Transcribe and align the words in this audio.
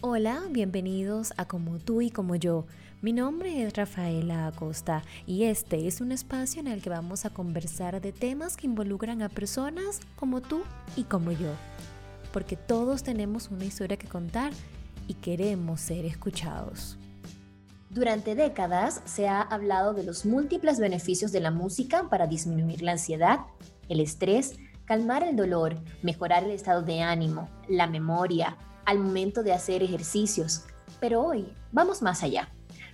Hola, 0.00 0.44
bienvenidos 0.48 1.32
a 1.38 1.48
Como 1.48 1.80
tú 1.80 2.00
y 2.02 2.10
como 2.12 2.36
yo. 2.36 2.66
Mi 3.02 3.12
nombre 3.12 3.64
es 3.64 3.76
Rafaela 3.76 4.46
Acosta 4.46 5.02
y 5.26 5.42
este 5.42 5.88
es 5.88 6.00
un 6.00 6.12
espacio 6.12 6.60
en 6.60 6.68
el 6.68 6.80
que 6.80 6.88
vamos 6.88 7.24
a 7.24 7.30
conversar 7.30 8.00
de 8.00 8.12
temas 8.12 8.56
que 8.56 8.68
involucran 8.68 9.22
a 9.22 9.28
personas 9.28 9.98
como 10.14 10.40
tú 10.40 10.62
y 10.94 11.02
como 11.02 11.32
yo. 11.32 11.50
Porque 12.32 12.54
todos 12.54 13.02
tenemos 13.02 13.50
una 13.50 13.64
historia 13.64 13.96
que 13.96 14.06
contar 14.06 14.52
y 15.08 15.14
queremos 15.14 15.80
ser 15.80 16.04
escuchados. 16.04 16.96
Durante 17.90 18.36
décadas 18.36 19.02
se 19.04 19.26
ha 19.26 19.40
hablado 19.40 19.94
de 19.94 20.04
los 20.04 20.24
múltiples 20.24 20.78
beneficios 20.78 21.32
de 21.32 21.40
la 21.40 21.50
música 21.50 22.08
para 22.08 22.28
disminuir 22.28 22.82
la 22.82 22.92
ansiedad, 22.92 23.40
el 23.88 23.98
estrés, 23.98 24.60
calmar 24.84 25.24
el 25.24 25.34
dolor, 25.34 25.74
mejorar 26.04 26.44
el 26.44 26.52
estado 26.52 26.82
de 26.82 27.02
ánimo, 27.02 27.48
la 27.68 27.88
memoria, 27.88 28.56
al 28.88 29.00
momento 29.00 29.42
de 29.42 29.52
hacer 29.52 29.82
ejercicios. 29.82 30.64
Pero 30.98 31.22
hoy 31.22 31.46
vamos 31.72 32.00
más 32.00 32.22
allá. 32.22 32.48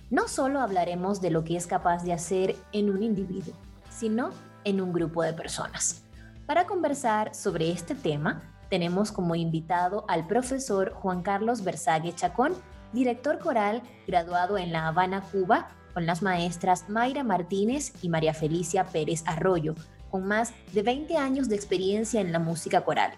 No 0.09 0.27
solo 0.27 0.59
hablaremos 0.59 1.21
de 1.21 1.31
lo 1.31 1.45
que 1.45 1.55
es 1.55 1.67
capaz 1.67 2.03
de 2.03 2.11
hacer 2.11 2.57
en 2.73 2.89
un 2.89 3.01
individuo, 3.01 3.53
sino 3.89 4.31
en 4.65 4.81
un 4.81 4.91
grupo 4.91 5.23
de 5.23 5.31
personas. 5.31 6.03
Para 6.45 6.67
conversar 6.67 7.33
sobre 7.33 7.71
este 7.71 7.95
tema, 7.95 8.41
tenemos 8.69 9.13
como 9.13 9.35
invitado 9.35 10.03
al 10.09 10.27
profesor 10.27 10.91
Juan 10.91 11.23
Carlos 11.23 11.63
Versague 11.63 12.13
Chacón, 12.13 12.55
director 12.91 13.39
coral 13.39 13.81
graduado 14.05 14.57
en 14.57 14.73
La 14.73 14.89
Habana, 14.89 15.21
Cuba, 15.21 15.69
con 15.93 16.05
las 16.05 16.21
maestras 16.21 16.89
Mayra 16.89 17.23
Martínez 17.23 17.93
y 18.01 18.09
María 18.09 18.33
Felicia 18.33 18.83
Pérez 18.83 19.23
Arroyo, 19.25 19.75
con 20.11 20.27
más 20.27 20.53
de 20.73 20.83
20 20.83 21.15
años 21.15 21.47
de 21.47 21.55
experiencia 21.55 22.19
en 22.19 22.33
la 22.33 22.39
música 22.39 22.83
coral. 22.83 23.13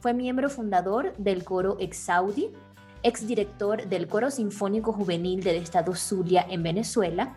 Fue 0.00 0.14
miembro 0.14 0.48
fundador 0.48 1.14
del 1.18 1.44
coro 1.44 1.76
Exaudi, 1.78 2.50
exdirector 3.02 3.86
del 3.86 4.08
Coro 4.08 4.30
Sinfónico 4.30 4.94
Juvenil 4.94 5.42
del 5.42 5.56
Estado 5.56 5.94
Zulia 5.94 6.46
en 6.48 6.62
Venezuela 6.62 7.36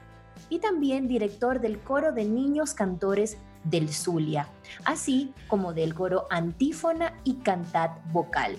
y 0.49 0.59
también 0.59 1.09
director 1.09 1.59
del 1.59 1.79
Coro 1.79 2.13
de 2.13 2.23
Niños 2.23 2.73
Cantores 2.73 3.37
del 3.65 3.89
Zulia, 3.89 4.47
así 4.85 5.33
como 5.49 5.73
del 5.73 5.93
coro 5.93 6.25
Antífona 6.29 7.19
y 7.25 7.35
Cantat 7.35 7.99
Vocal. 8.13 8.55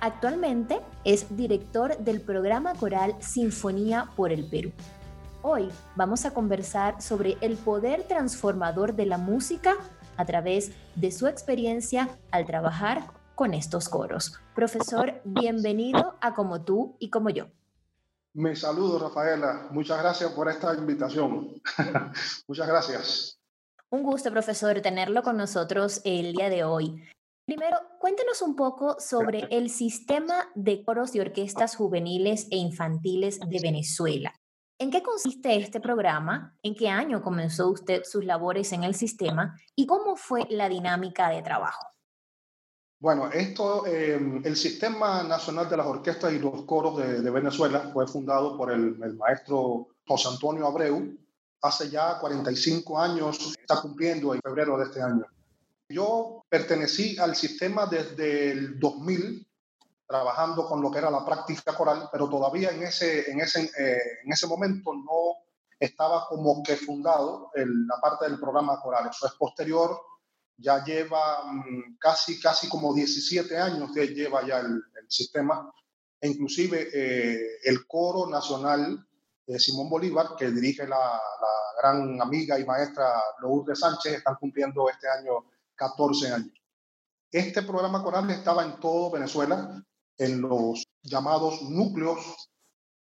Actualmente 0.00 0.80
es 1.02 1.36
director 1.36 1.98
del 1.98 2.20
programa 2.20 2.74
coral 2.74 3.16
Sinfonía 3.18 4.08
por 4.14 4.30
el 4.30 4.48
Perú. 4.48 4.70
Hoy 5.42 5.68
vamos 5.96 6.24
a 6.26 6.32
conversar 6.32 7.02
sobre 7.02 7.36
el 7.40 7.56
poder 7.56 8.04
transformador 8.04 8.94
de 8.94 9.06
la 9.06 9.18
música 9.18 9.74
a 10.16 10.24
través 10.24 10.70
de 10.94 11.10
su 11.10 11.26
experiencia 11.26 12.08
al 12.30 12.46
trabajar 12.46 13.02
con 13.34 13.54
estos 13.54 13.88
coros. 13.88 14.38
Profesor, 14.54 15.20
bienvenido 15.24 16.16
a 16.20 16.34
Como 16.34 16.64
tú 16.64 16.96
y 16.98 17.10
como 17.10 17.30
yo. 17.30 17.46
Me 18.34 18.56
saludo, 18.56 18.98
Rafaela. 18.98 19.68
Muchas 19.70 20.00
gracias 20.00 20.32
por 20.32 20.48
esta 20.48 20.74
invitación. 20.74 21.60
Muchas 22.48 22.66
gracias. 22.66 23.38
Un 23.90 24.02
gusto, 24.02 24.30
profesor, 24.30 24.80
tenerlo 24.80 25.22
con 25.22 25.36
nosotros 25.36 26.00
el 26.04 26.32
día 26.32 26.48
de 26.48 26.64
hoy. 26.64 27.02
Primero, 27.44 27.76
cuéntenos 27.98 28.40
un 28.40 28.56
poco 28.56 28.96
sobre 28.98 29.40
el 29.50 29.68
sistema 29.68 30.48
de 30.54 30.82
coros 30.82 31.14
y 31.14 31.20
orquestas 31.20 31.76
juveniles 31.76 32.48
e 32.50 32.56
infantiles 32.56 33.38
de 33.40 33.60
Venezuela. 33.60 34.32
¿En 34.78 34.90
qué 34.90 35.02
consiste 35.02 35.54
este 35.56 35.80
programa? 35.80 36.56
¿En 36.62 36.74
qué 36.74 36.88
año 36.88 37.20
comenzó 37.20 37.68
usted 37.68 38.02
sus 38.04 38.24
labores 38.24 38.72
en 38.72 38.82
el 38.82 38.94
sistema? 38.94 39.56
¿Y 39.76 39.86
cómo 39.86 40.16
fue 40.16 40.46
la 40.48 40.68
dinámica 40.68 41.28
de 41.28 41.42
trabajo? 41.42 41.91
Bueno, 43.02 43.32
esto, 43.32 43.84
em, 43.84 44.40
el 44.44 44.56
Sistema 44.56 45.24
Nacional 45.24 45.68
de 45.68 45.76
las 45.76 45.86
Orquestas 45.88 46.32
y 46.32 46.38
los 46.38 46.62
Coros 46.62 46.98
de, 46.98 47.30
Venezuela 47.32 47.90
fue 47.92 48.06
fundado 48.06 48.56
por 48.56 48.70
el, 48.70 48.96
maestro 49.16 49.88
José 50.06 50.28
Antonio 50.28 50.68
Abreu 50.68 51.18
hace 51.62 51.90
ya 51.90 52.20
45 52.20 52.96
años, 53.00 53.56
está 53.60 53.80
cumpliendo 53.80 54.32
en 54.32 54.40
febrero 54.40 54.78
de 54.78 54.84
este 54.84 55.02
año. 55.02 55.26
Yo 55.88 56.44
pertenecí 56.48 57.18
al 57.18 57.34
sistema 57.34 57.86
desde 57.86 58.52
el 58.52 58.78
2000, 58.78 59.48
trabajando 60.06 60.68
con 60.68 60.80
lo 60.80 60.88
que 60.92 60.98
era 60.98 61.10
la 61.10 61.26
práctica 61.26 61.74
coral, 61.74 62.08
pero 62.12 62.28
todavía 62.28 62.70
en 62.70 62.84
ese, 62.84 63.28
en 63.28 63.40
ese, 63.40 63.64
eh, 63.64 64.20
en 64.24 64.32
ese 64.32 64.46
momento 64.46 64.94
no 64.94 65.42
estaba 65.76 66.28
como 66.28 66.62
que 66.62 66.76
fundado 66.76 67.50
en 67.56 67.84
la 67.88 68.00
parte 68.00 68.28
del 68.28 68.38
programa 68.38 68.80
coral. 68.80 69.08
Eso 69.10 69.26
es 69.26 69.32
posterior 69.32 70.11
ya 70.62 70.84
lleva 70.84 71.44
mm, 71.52 71.96
casi, 71.98 72.40
casi 72.40 72.68
como 72.68 72.94
17 72.94 73.58
años 73.58 73.90
que 73.92 74.06
lleva 74.08 74.46
ya 74.46 74.60
el, 74.60 74.82
sistema, 75.08 75.70
e 76.18 76.28
inclusive 76.28 76.88
eh, 76.94 77.58
el 77.64 77.86
coro 77.86 78.30
nacional 78.30 79.06
de 79.46 79.58
Simón 79.58 79.90
Bolívar, 79.90 80.36
que 80.38 80.50
dirige 80.50 80.86
la, 80.86 81.20
gran 81.82 82.20
amiga 82.22 82.58
y 82.58 82.64
maestra 82.64 83.20
Lourdes 83.40 83.80
Sánchez, 83.80 84.14
están 84.14 84.36
cumpliendo 84.36 84.88
este 84.88 85.08
año 85.08 85.44
14 85.74 86.32
años. 86.32 86.52
Este 87.30 87.62
programa 87.62 88.02
coral 88.02 88.30
estaba 88.30 88.64
en 88.64 88.78
todo 88.78 89.10
Venezuela, 89.10 89.84
en 90.16 90.40
los 90.40 90.86
llamados 91.02 91.60
núcleos 91.62 92.50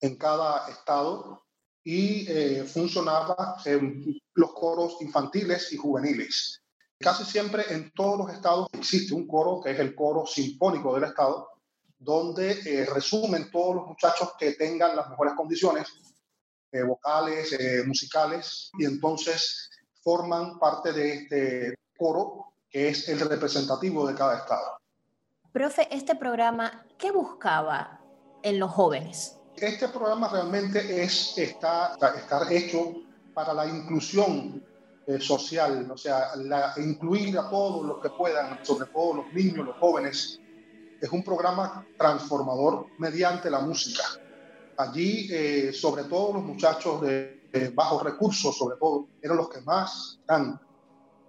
en 0.01 0.17
cada 0.17 0.69
estado 0.69 1.45
y 1.83 2.31
eh, 2.31 2.65
funcionaba 2.65 3.57
en 3.65 4.17
los 4.35 4.53
coros 4.53 4.99
infantiles 5.01 5.73
y 5.73 5.77
juveniles. 5.77 6.63
Casi 7.01 7.25
siempre 7.25 7.65
en 7.71 7.93
todos 7.93 8.19
los 8.19 8.35
estados 8.35 8.69
existe 8.73 9.15
un 9.15 9.29
coro, 9.29 9.61
que 9.61 9.71
es 9.71 9.79
el 9.79 9.95
coro 9.95 10.27
sinfónico 10.27 10.95
del 10.95 11.05
estado, 11.05 11.49
donde 11.97 12.61
eh, 12.65 12.87
resumen 12.87 13.51
todos 13.53 13.77
los 13.77 13.87
muchachos 13.87 14.33
que 14.37 14.53
tengan 14.53 14.97
las 14.97 15.09
mejores 15.09 15.35
condiciones 15.35 15.89
eh, 16.73 16.83
vocales, 16.83 17.53
eh, 17.53 17.85
musicales, 17.87 18.71
y 18.79 18.85
entonces 18.85 19.71
forman 20.03 20.59
parte 20.59 20.93
de 20.93 21.15
este 21.15 21.75
coro 21.97 22.55
que 22.69 22.89
es 22.89 23.09
el 23.09 23.21
representativo 23.21 24.07
de 24.07 24.15
cada 24.15 24.39
estado. 24.39 24.79
Profe, 25.53 25.89
este 25.95 26.17
programa, 26.17 26.85
¿qué 26.99 27.13
buscaba 27.13 28.01
en 28.43 28.59
los 28.59 28.73
jóvenes? 28.73 29.37
Este 29.57 29.89
programa 29.89 30.29
realmente 30.29 31.03
es, 31.03 31.39
está, 31.39 31.97
está 32.17 32.53
hecho 32.53 32.95
para 33.35 33.55
la 33.55 33.67
inclusión 33.67 34.65
eh, 35.09 35.21
social, 35.23 35.91
o 35.91 35.97
sea, 35.97 36.33
incluir 36.77 37.39
a 37.39 37.49
todos 37.49 37.87
los 37.87 37.99
que 38.03 38.11
puedan, 38.11 38.63
sobre 38.63 38.91
todo 38.91 39.15
los 39.15 39.33
niños, 39.33 39.65
los 39.65 39.77
jóvenes. 39.79 40.39
Es 41.01 41.11
un 41.11 41.25
programa 41.25 41.87
transformador 41.97 42.89
mediante 42.99 43.49
la 43.49 43.61
música. 43.61 44.05
Allí, 44.77 45.27
eh, 45.33 45.73
sobre 45.73 46.05
todo 46.05 46.35
los 46.35 46.43
muchachos 46.45 47.01
de, 47.01 47.39
bajos 47.75 48.03
recursos, 48.03 48.55
sobre 48.55 48.77
todo, 48.77 49.09
eran 49.23 49.39
los 49.39 49.49
que 49.49 49.63
más 49.63 50.19
están 50.21 50.61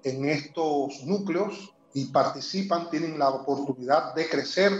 en 0.04 0.26
estos 0.26 1.02
núcleos 1.06 1.74
y 1.94 2.08
participan, 2.08 2.90
tienen 2.90 3.18
la 3.18 3.30
oportunidad 3.30 4.14
de 4.14 4.28
crecer, 4.28 4.74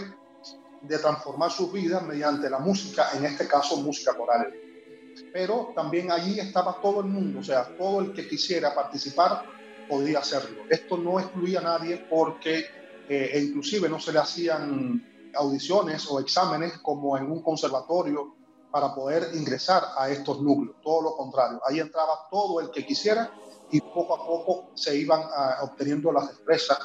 de 0.82 0.98
transformar 0.98 1.50
sus 1.50 1.72
vidas 1.72 2.02
mediante 2.02 2.50
la 2.50 2.58
música, 2.58 3.12
en 3.16 3.24
este 3.24 3.48
caso 3.48 3.78
música 3.78 4.14
coral 4.14 4.52
pero 5.32 5.72
también 5.74 6.10
allí 6.10 6.38
estaba 6.38 6.80
todo 6.80 7.00
el 7.00 7.06
mundo, 7.06 7.40
o 7.40 7.42
sea, 7.42 7.76
todo 7.76 8.00
el 8.00 8.12
que 8.12 8.28
quisiera 8.28 8.74
participar 8.74 9.44
podía 9.88 10.20
hacerlo. 10.20 10.62
Esto 10.68 10.96
no 10.96 11.18
excluía 11.18 11.60
a 11.60 11.62
nadie 11.62 12.06
porque 12.08 12.66
eh, 13.08 13.30
e 13.32 13.40
inclusive 13.40 13.88
no 13.88 13.98
se 13.98 14.12
le 14.12 14.20
hacían 14.20 15.32
audiciones 15.34 16.06
o 16.10 16.20
exámenes 16.20 16.78
como 16.78 17.16
en 17.16 17.30
un 17.30 17.42
conservatorio 17.42 18.34
para 18.70 18.94
poder 18.94 19.34
ingresar 19.34 19.82
a 19.96 20.10
estos 20.10 20.40
núcleos, 20.40 20.76
todo 20.82 21.02
lo 21.02 21.16
contrario, 21.16 21.60
ahí 21.66 21.80
entraba 21.80 22.28
todo 22.30 22.60
el 22.60 22.70
que 22.70 22.86
quisiera 22.86 23.32
y 23.70 23.80
poco 23.80 24.14
a 24.14 24.26
poco 24.26 24.70
se 24.74 24.96
iban 24.96 25.22
ah, 25.22 25.58
obteniendo 25.62 26.12
las 26.12 26.28
destrezas 26.28 26.78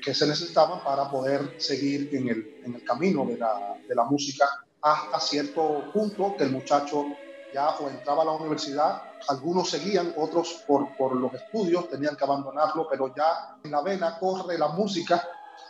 que 0.00 0.14
se 0.14 0.26
necesitaban 0.26 0.82
para 0.84 1.10
poder 1.10 1.60
seguir 1.60 2.10
en 2.12 2.28
el, 2.28 2.60
en 2.64 2.74
el 2.74 2.84
camino 2.84 3.24
de 3.24 3.38
la, 3.38 3.76
de 3.88 3.94
la 3.94 4.04
música 4.04 4.48
hasta 4.80 5.20
cierto 5.20 5.90
punto 5.92 6.34
que 6.36 6.44
el 6.44 6.50
muchacho 6.50 7.06
ya 7.52 7.70
o 7.78 7.88
entraba 7.88 8.22
a 8.22 8.26
la 8.26 8.32
universidad, 8.32 9.02
algunos 9.28 9.70
seguían, 9.70 10.14
otros 10.16 10.64
por, 10.66 10.96
por 10.96 11.16
los 11.16 11.32
estudios 11.34 11.88
tenían 11.88 12.16
que 12.16 12.24
abandonarlo, 12.24 12.88
pero 12.88 13.14
ya 13.14 13.58
en 13.62 13.70
la 13.70 13.82
vena 13.82 14.18
corre 14.18 14.58
la 14.58 14.68
música 14.68 15.22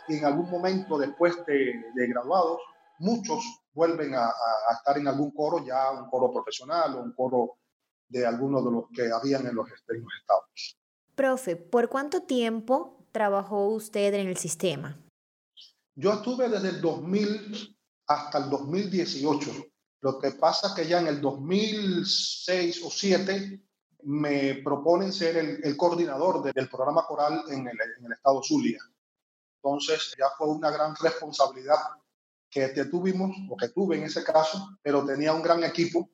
y 0.07 0.17
en 0.17 0.25
algún 0.25 0.49
momento 0.49 0.97
después 0.97 1.45
de, 1.45 1.85
de 1.93 2.07
graduados, 2.07 2.59
muchos 2.99 3.43
vuelven 3.73 4.13
a, 4.15 4.25
a, 4.25 4.73
estar 4.73 4.97
en 4.97 5.07
algún 5.07 5.31
coro, 5.31 5.65
ya 5.65 5.91
un 5.91 6.09
coro 6.09 6.31
profesional 6.31 6.95
o 6.95 7.01
un 7.01 7.13
coro 7.13 7.57
de 8.07 8.25
algunos 8.25 8.63
de 8.63 8.71
los 8.71 8.85
que 8.93 9.11
habían 9.11 9.47
en 9.47 9.55
los, 9.55 9.67
en 9.67 10.01
los 10.01 10.13
estados. 10.19 10.77
Profe, 11.15 11.55
¿por 11.55 11.89
cuánto 11.89 12.23
tiempo 12.23 13.05
trabajó 13.11 13.67
usted 13.67 14.13
en 14.13 14.27
el 14.27 14.37
sistema? 14.37 14.97
Yo 15.95 16.13
estuve 16.13 16.49
desde 16.49 16.69
el 16.69 16.81
2000 16.81 17.77
hasta 18.07 18.37
el 18.39 18.49
2018 18.49 19.51
lo 20.03 20.19
que 20.19 20.31
pasa 20.31 20.67
es 20.67 20.73
que 20.73 20.85
ya 20.85 20.99
en 20.99 21.07
el 21.07 21.21
2006 21.21 22.81
o 22.81 22.89
2007 22.89 23.61
me 24.03 24.55
proponen 24.55 25.13
ser 25.13 25.37
el, 25.37 25.77
coordinador 25.77 26.43
del 26.43 26.67
programa 26.67 27.05
coral 27.05 27.41
en 27.47 27.65
el, 27.65 27.77
en 27.97 28.05
el 28.05 28.11
estado 28.11 28.43
Zulia. 28.43 28.79
Entonces 29.55 30.13
ya 30.19 30.25
fue 30.37 30.49
una 30.49 30.71
gran 30.71 30.93
responsabilidad 31.01 31.77
que 32.49 32.67
tuvimos 32.91 33.31
o 33.49 33.55
que 33.55 33.69
tuve 33.69 33.97
en 33.97 34.03
ese 34.03 34.25
caso, 34.25 34.77
pero 34.81 35.05
tenía 35.05 35.33
un 35.33 35.41
gran 35.41 35.63
equipo 35.63 36.09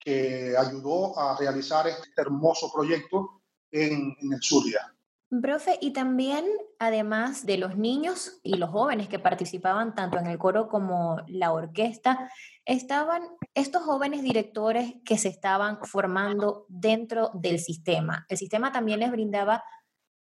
que 0.00 0.56
ayudó 0.56 1.18
a 1.18 1.36
realizar 1.36 1.86
este 1.88 2.10
hermoso 2.16 2.72
proyecto 2.72 3.42
en, 3.70 4.16
en 4.18 4.32
el 4.32 4.42
Zulia. 4.42 4.96
Profe, 5.42 5.76
y 5.80 5.92
también, 5.92 6.46
además 6.78 7.44
de 7.44 7.58
los 7.58 7.76
niños 7.76 8.38
y 8.42 8.56
los 8.56 8.70
jóvenes 8.70 9.08
que 9.08 9.18
participaban 9.18 9.94
tanto 9.94 10.18
en 10.18 10.26
el 10.26 10.38
coro 10.38 10.68
como 10.68 11.20
la 11.26 11.52
orquesta, 11.52 12.30
estaban 12.66 13.22
estos 13.54 13.82
jóvenes 13.82 14.22
directores 14.22 14.94
que 15.04 15.16
se 15.16 15.28
estaban 15.28 15.78
formando 15.84 16.66
dentro 16.68 17.30
del 17.32 17.60
sistema. 17.60 18.26
El 18.28 18.36
sistema 18.36 18.72
también 18.72 19.00
les 19.00 19.10
brindaba 19.10 19.64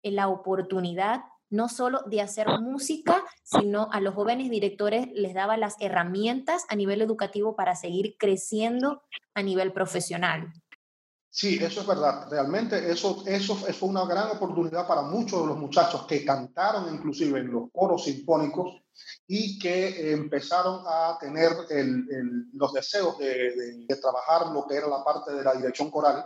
la 0.03 0.29
oportunidad 0.29 1.21
no 1.51 1.69
solo 1.69 2.03
de 2.07 2.21
hacer 2.21 2.47
música, 2.61 3.25
sino 3.43 3.89
a 3.93 4.01
los 4.01 4.15
jóvenes 4.15 4.51
directores 4.51 5.09
les 5.13 5.35
daba 5.35 5.57
las 5.57 5.75
herramientas 5.81 6.65
a 6.69 6.77
nivel 6.77 7.03
educativo 7.03 7.57
para 7.57 7.75
seguir 7.75 8.17
creciendo 8.19 9.03
a 9.35 9.43
nivel 9.43 9.73
profesional. 9.73 10.53
Sí, 11.29 11.59
eso 11.63 11.81
es 11.81 11.87
verdad. 11.87 12.29
Realmente 12.31 12.91
eso, 12.91 13.25
eso 13.27 13.55
fue 13.55 13.89
una 13.89 14.05
gran 14.05 14.31
oportunidad 14.31 14.87
para 14.87 15.03
muchos 15.03 15.43
de 15.43 15.49
los 15.49 15.59
muchachos 15.59 16.07
que 16.07 16.25
cantaron 16.25 16.93
inclusive 16.95 17.41
en 17.41 17.53
los 17.53 17.71
coros 17.73 18.05
sinfónicos 18.05 18.83
y 19.27 19.59
que 19.59 20.13
empezaron 20.13 20.83
a 20.87 21.19
tener 21.21 21.53
los 22.53 22.73
deseos 22.73 23.19
de, 23.19 23.87
trabajar 24.01 24.53
lo 24.53 24.67
que 24.67 24.77
era 24.77 24.89
la 24.89 25.05
parte 25.05 25.33
de 25.33 25.45
la 25.45 25.55
dirección 25.55 25.91
coral. 25.91 26.25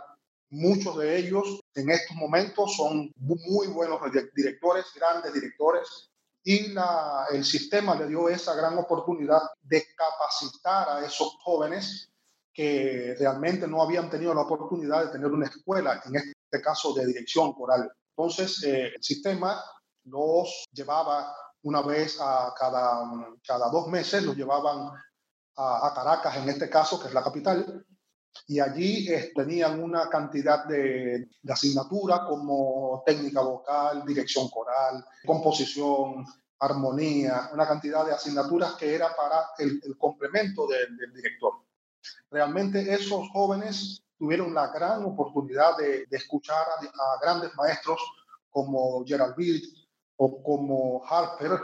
Muchos 0.49 0.97
de 0.97 1.17
ellos 1.17 1.59
en 1.73 1.89
estos 1.89 2.15
momentos 2.15 2.75
son 2.75 3.11
muy 3.17 3.67
buenos 3.67 3.99
directores, 4.35 4.85
grandes 4.95 5.33
directores, 5.33 6.09
y 6.43 6.67
la, 6.69 7.25
el 7.31 7.43
sistema 7.43 7.95
le 7.95 8.07
dio 8.07 8.29
esa 8.29 8.53
gran 8.53 8.77
oportunidad 8.77 9.41
de 9.63 9.83
capacitar 9.95 10.89
a 10.89 11.05
esos 11.05 11.35
jóvenes 11.43 12.11
que 12.53 13.15
realmente 13.19 13.67
no 13.67 13.81
habían 13.81 14.09
tenido 14.09 14.33
la 14.33 14.41
oportunidad 14.41 15.05
de 15.05 15.11
tener 15.11 15.27
una 15.27 15.47
escuela, 15.47 16.01
en 16.05 16.15
este 16.15 16.61
caso 16.63 16.93
de 16.93 17.05
dirección 17.05 17.51
coral. 17.53 17.91
Entonces, 18.15 18.63
eh, 18.63 18.93
el 18.95 19.03
sistema 19.03 19.61
los 20.05 20.65
llevaba 20.71 21.35
una 21.65 21.81
vez 21.81 22.19
a 22.21 22.53
cada, 22.57 23.03
cada 23.45 23.69
dos 23.69 23.87
meses, 23.87 24.23
los 24.23 24.35
llevaban 24.35 24.91
a, 25.57 25.91
Caracas, 25.95 26.37
en 26.37 26.49
este 26.49 26.69
caso, 26.69 26.99
que 26.99 27.07
es 27.07 27.13
la 27.13 27.23
capital, 27.23 27.83
y 28.47 28.59
allí 28.59 29.11
eh, 29.11 29.31
tenían 29.33 29.81
una 29.81 30.07
cantidad 30.09 30.65
de, 30.65 31.27
de 31.41 31.53
asignaturas 31.53 32.21
como 32.27 33.01
técnica 33.05 33.41
vocal, 33.41 34.03
dirección 34.05 34.47
coral, 34.49 35.03
composición, 35.25 36.25
armonía, 36.59 37.49
una 37.53 37.67
cantidad 37.67 38.05
de 38.05 38.13
asignaturas 38.13 38.75
que 38.75 38.93
era 38.93 39.15
para 39.15 39.47
el, 39.57 39.81
complemento 39.97 40.67
del 40.67 41.13
director. 41.13 41.53
Realmente 42.29 42.93
esos 42.93 43.27
jóvenes 43.31 44.03
tuvieron 44.19 44.53
la 44.53 44.67
gran 44.67 45.03
oportunidad 45.03 45.77
de, 45.77 46.05
escuchar 46.11 46.63
a, 46.63 47.19
grandes 47.21 47.55
maestros 47.55 47.99
como 48.51 49.03
Gerald 49.05 49.35
Bild 49.35 49.84
o 50.17 50.43
como 50.43 51.03
Harper, 51.05 51.59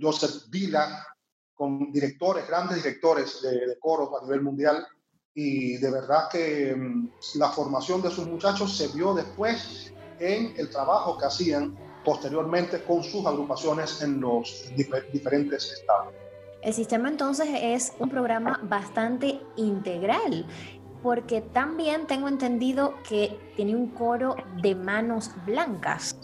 Joseph 0.00 0.50
Villa, 0.50 1.06
con 1.54 1.92
directores, 1.92 2.46
grandes 2.48 2.82
directores 2.82 3.42
de, 3.42 3.66
de 3.66 3.78
coros 3.78 4.10
a 4.20 4.24
nivel 4.24 4.42
mundial. 4.42 4.86
Y 5.34 5.76
de 5.76 5.90
verdad 5.90 6.28
que 6.30 6.74
mm, 6.74 7.10
la 7.36 7.50
formación 7.50 8.02
de 8.02 8.10
sus 8.10 8.26
muchachos 8.26 8.76
se 8.76 8.88
vio 8.88 9.14
después 9.14 9.92
en 10.18 10.54
el 10.56 10.70
trabajo 10.70 11.16
que 11.18 11.26
hacían 11.26 11.76
posteriormente 12.04 12.82
con 12.84 13.02
sus 13.02 13.24
agrupaciones 13.26 14.02
en 14.02 14.20
los 14.20 14.70
diferentes 14.76 15.72
estados. 15.72 16.14
El 16.62 16.74
sistema 16.74 17.08
entonces 17.08 17.48
es 17.54 17.92
un 17.98 18.10
programa 18.10 18.60
bastante 18.62 19.40
integral, 19.56 20.46
porque 21.02 21.40
también 21.40 22.06
tengo 22.06 22.28
entendido 22.28 22.94
que 23.08 23.38
tiene 23.56 23.74
un 23.74 23.88
coro 23.88 24.36
de 24.60 24.74
manos 24.74 25.30
blancas. 25.46 26.14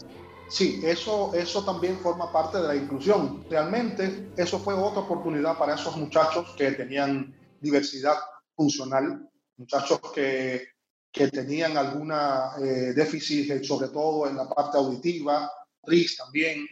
Sí, 0.49 0.79
eso, 0.83 1.33
eso 1.33 1.65
también 1.65 1.99
forma 1.99 2.31
parte 2.31 2.57
de 2.57 2.67
la 2.67 2.75
inclusión. 2.75 3.45
Realmente 3.49 4.31
eso 4.35 4.59
fue 4.59 4.73
otra 4.73 5.01
oportunidad 5.01 5.57
para 5.57 5.75
esos 5.75 5.97
muchachos 5.97 6.55
que 6.57 6.71
tenían 6.71 7.35
diversidad 7.59 8.15
funcional, 8.55 9.29
muchachos 9.57 9.99
que, 10.13 10.69
que 11.11 11.27
tenían 11.29 11.75
alguna 11.77 12.51
eh, 12.59 12.93
déficit, 12.93 13.63
sobre 13.63 13.89
todo 13.89 14.29
en 14.29 14.37
la 14.37 14.47
parte 14.47 14.77
auditiva, 14.77 15.51
RIS 15.83 16.17
también, 16.17 16.65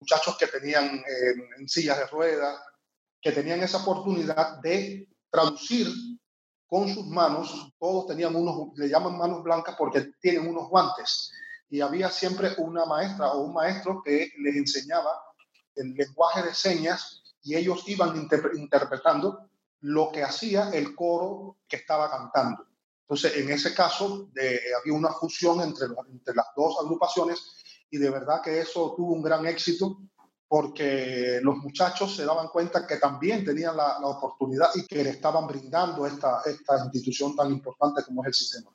muchachos 0.00 0.36
que 0.36 0.46
tenían 0.46 0.96
eh, 0.96 1.34
en 1.58 1.68
sillas 1.68 1.98
de 1.98 2.06
ruedas, 2.06 2.58
que 3.20 3.30
tenían 3.30 3.62
esa 3.62 3.78
oportunidad 3.78 4.60
de 4.60 5.08
traducir 5.30 5.86
con 6.66 6.88
sus 6.88 7.06
manos, 7.06 7.72
todos 7.78 8.06
tenían 8.06 8.34
unos, 8.34 8.76
le 8.76 8.88
llaman 8.88 9.18
manos 9.18 9.42
blancas 9.42 9.76
porque 9.78 10.12
tienen 10.20 10.48
unos 10.48 10.68
guantes, 10.68 11.30
y 11.72 11.80
había 11.80 12.10
siempre 12.10 12.52
una 12.58 12.84
maestra 12.84 13.32
o 13.32 13.44
un 13.44 13.54
maestro 13.54 14.02
que 14.04 14.30
les 14.40 14.56
enseñaba 14.56 15.10
el 15.74 15.94
lenguaje 15.94 16.42
de 16.42 16.54
señas 16.54 17.22
y 17.42 17.56
ellos 17.56 17.82
iban 17.86 18.14
interpretando 18.54 19.48
lo 19.80 20.12
que 20.12 20.22
hacía 20.22 20.68
el 20.68 20.94
coro 20.94 21.56
que 21.66 21.76
estaba 21.76 22.10
cantando. 22.10 22.66
Entonces, 23.00 23.38
en 23.38 23.50
ese 23.50 23.74
caso, 23.74 24.28
había 24.78 24.92
una 24.92 25.12
fusión 25.12 25.62
entre, 25.62 25.86
entre 26.10 26.34
las 26.34 26.48
dos 26.54 26.76
agrupaciones 26.78 27.40
y 27.90 27.96
de 27.96 28.10
verdad 28.10 28.42
que 28.42 28.60
eso 28.60 28.92
tuvo 28.94 29.14
un 29.14 29.22
gran 29.22 29.46
éxito 29.46 29.96
porque 30.46 31.40
los 31.42 31.56
muchachos 31.56 32.14
se 32.14 32.26
daban 32.26 32.48
cuenta 32.48 32.86
que 32.86 32.98
también 32.98 33.46
tenían 33.46 33.78
la, 33.78 33.96
oportunidad 34.00 34.68
y 34.74 34.86
que 34.86 35.02
le 35.02 35.08
estaban 35.08 35.46
brindando 35.46 36.06
esta, 36.06 36.42
esta 36.44 36.84
institución 36.84 37.34
tan 37.34 37.50
importante 37.50 38.04
como 38.04 38.22
es 38.24 38.26
el 38.26 38.34
sistema. 38.34 38.70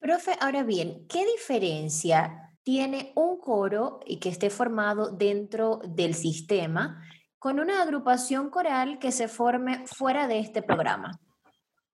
Profe, 0.00 0.34
ahora 0.40 0.62
bien, 0.62 1.06
¿qué 1.08 1.26
diferencia 1.26 2.56
tiene 2.62 3.12
un 3.16 3.38
coro 3.38 4.00
que 4.20 4.30
esté 4.30 4.48
formado 4.48 5.10
dentro 5.10 5.80
del 5.86 6.14
sistema 6.14 7.04
con 7.38 7.60
una 7.60 7.82
agrupación 7.82 8.48
coral 8.48 8.98
que 8.98 9.12
se 9.12 9.28
forme 9.28 9.86
fuera 9.86 10.26
de 10.26 10.40
este 10.40 10.62
programa? 10.62 11.20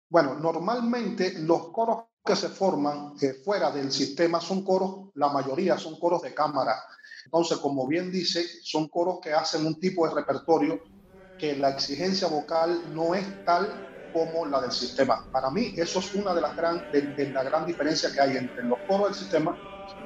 Bueno, 0.09 0.35
normalmente 0.35 1.35
los 1.41 1.71
coros 1.73 2.05
que 2.25 2.37
se 2.37 2.49
forman 2.49 3.15
eh, 3.21 3.35
fuera 3.45 3.73
del 3.73 3.91
sistema 3.91 4.41
son 4.41 4.65
coros, 4.65 5.11
la 5.15 5.29
mayoría 5.29 5.77
son 5.77 5.99
coros 5.99 6.23
de 6.23 6.33
cámara, 6.33 6.77
entonces, 7.27 7.59
como 7.59 7.89
bien 7.89 8.13
dice, 8.13 8.45
son 8.63 8.89
coros 8.89 9.19
que 9.21 9.33
hacen 9.33 9.67
un 9.67 9.81
tipo 9.81 10.09
de 10.09 10.15
repertorio 10.15 10.81
que 11.37 11.57
la 11.57 11.71
exigencia 11.71 12.29
vocal 12.29 12.95
no 12.95 13.17
es 13.17 13.45
tal 13.45 13.96
como 14.17 14.47
la 14.47 14.63
del 14.63 14.73
sistema. 14.73 15.25
Para 15.31 15.51
mí, 15.51 15.75
eso 15.77 15.99
es 15.99 16.15
una 16.15 16.33
de 16.35 16.41
las 16.41 16.57
gran, 16.57 16.91
de, 16.91 17.31
la 17.31 17.43
gran 17.43 17.67
diferencia 17.67 18.11
que 18.11 18.21
hay 18.21 18.37
entre 18.39 18.65
los 18.65 18.79
coros 18.89 19.09
del 19.09 19.15
sistema 19.15 19.57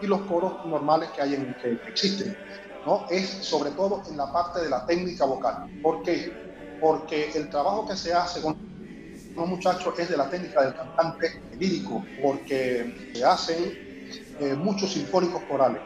y 0.03 0.07
los 0.07 0.23
coros 0.23 0.65
normales 0.67 1.11
que, 1.11 1.23
hay 1.23 1.35
en, 1.35 1.55
que, 1.63 1.79
existen. 1.89 2.37
¿no? 2.85 3.07
Es 3.09 3.29
sobre 3.29 3.71
todo 3.71 4.03
en 4.11 4.17
la 4.17 4.33
parte 4.33 4.61
de 4.63 4.69
la 4.69 4.85
técnica 4.85 5.25
vocal. 5.27 5.71
¿Por 5.81 6.03
qué? 6.03 6.33
Porque 6.81 7.31
el 7.35 7.49
trabajo 7.51 7.87
que 7.87 7.97
se 7.97 8.13
hace 8.13 8.41
con 8.41 8.57
los 9.37 9.49
muchachos 9.49 9.97
es 9.99 10.09
de 10.09 10.17
la 10.17 10.29
técnica 10.29 10.63
del 10.63 10.75
cantante 10.75 11.41
lírico, 11.57 12.05
porque 12.21 13.13
se 13.15 13.25
hacen 13.25 13.59
eh, 14.41 14.55
muchos 14.57 14.93
sinfónicos 14.93 15.43
corales 15.45 15.81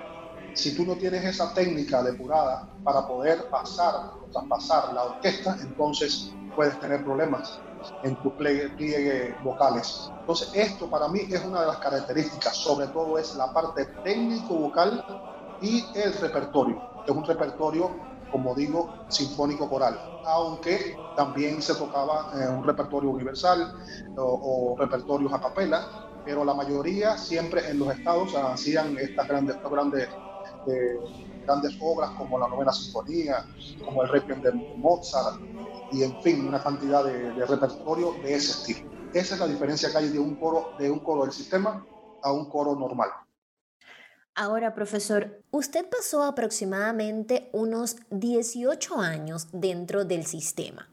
si 0.55 0.73
tú 0.77 0.87
no 0.87 0.95
tienes 0.95 1.25
esa 1.25 1.53
técnica 1.53 2.01
depurada 2.01 2.69
para 2.85 3.09
poder 3.09 3.49
pasar 3.51 4.13
traspasar 4.33 4.93
la 4.93 5.05
orquesta, 5.05 5.57
entonces 5.61 6.33
puedes 6.55 6.79
tener 6.81 7.05
problemas 7.05 7.61
en 8.03 8.17
tus 8.17 8.33
pliegues 8.35 9.43
vocales. 9.43 10.11
Entonces, 10.21 10.51
esto 10.55 10.89
para 10.89 11.09
mí 11.09 11.21
es 11.31 11.45
una 11.45 11.61
de 11.61 11.67
las 11.67 11.79
características, 11.79 12.57
sobre 12.57 12.87
todo 12.89 13.19
es 13.19 13.35
la 13.37 13.53
parte 13.53 13.87
técnico-vocal 14.03 15.05
y 15.61 15.85
el 15.95 16.13
repertorio. 16.15 16.83
Es 17.07 17.15
un 17.15 17.25
repertorio, 17.25 17.91
como 18.31 18.55
digo, 18.55 18.93
sinfónico 19.09 19.69
coral, 19.69 19.99
aunque 20.25 20.97
también 21.17 21.61
se 21.63 21.75
tocaba 21.75 22.31
en 22.35 22.51
un 22.59 22.65
repertorio 22.65 23.11
universal 23.11 23.75
o, 24.17 24.75
repertorios 24.79 25.33
a 25.33 25.41
capela, 25.41 25.87
pero 26.25 26.45
la 26.45 26.55
mayoría 26.55 27.19
siempre 27.19 27.69
en 27.69 27.79
los 27.79 27.93
estados 27.93 28.35
hacían 28.35 28.97
estas 28.99 29.29
grandes, 29.29 29.57
estos 29.57 29.71
grandes 29.71 30.09
de 30.67 30.99
grandes 31.45 31.77
obras 31.81 32.11
como 32.13 32.39
la 32.39 32.49
novena 32.49 32.73
sinfonía, 32.73 33.45
como 33.85 34.03
el 34.03 34.09
Requiem 34.09 34.41
de 34.41 34.53
Mozart, 34.77 35.41
y 35.95 36.03
en 36.03 36.21
fin, 36.23 36.47
una 36.47 36.61
cantidad 36.61 37.05
de, 37.05 37.47
repertorio 37.47 38.15
de 38.25 38.35
ese 38.35 38.51
estilo. 38.51 38.91
Esa 39.13 39.35
es 39.35 39.41
la 39.41 39.47
diferencia 39.47 39.91
que 39.93 39.99
hay 39.99 40.09
de 40.09 40.19
un 40.19 40.35
coro, 40.35 40.73
de 40.77 40.91
un 40.91 40.99
coro 40.99 41.23
del 41.23 41.33
sistema 41.33 41.87
a 42.21 42.33
un 42.33 42.51
coro 42.51 42.75
normal. 42.75 43.11
Ahora, 44.35 44.75
profesor, 44.75 45.41
usted 45.53 45.89
pasó 45.89 46.25
aproximadamente 46.25 47.49
unos 47.53 47.97
18 48.11 48.99
años 48.99 49.47
dentro 49.53 50.05
del 50.05 50.27
sistema. 50.27 50.89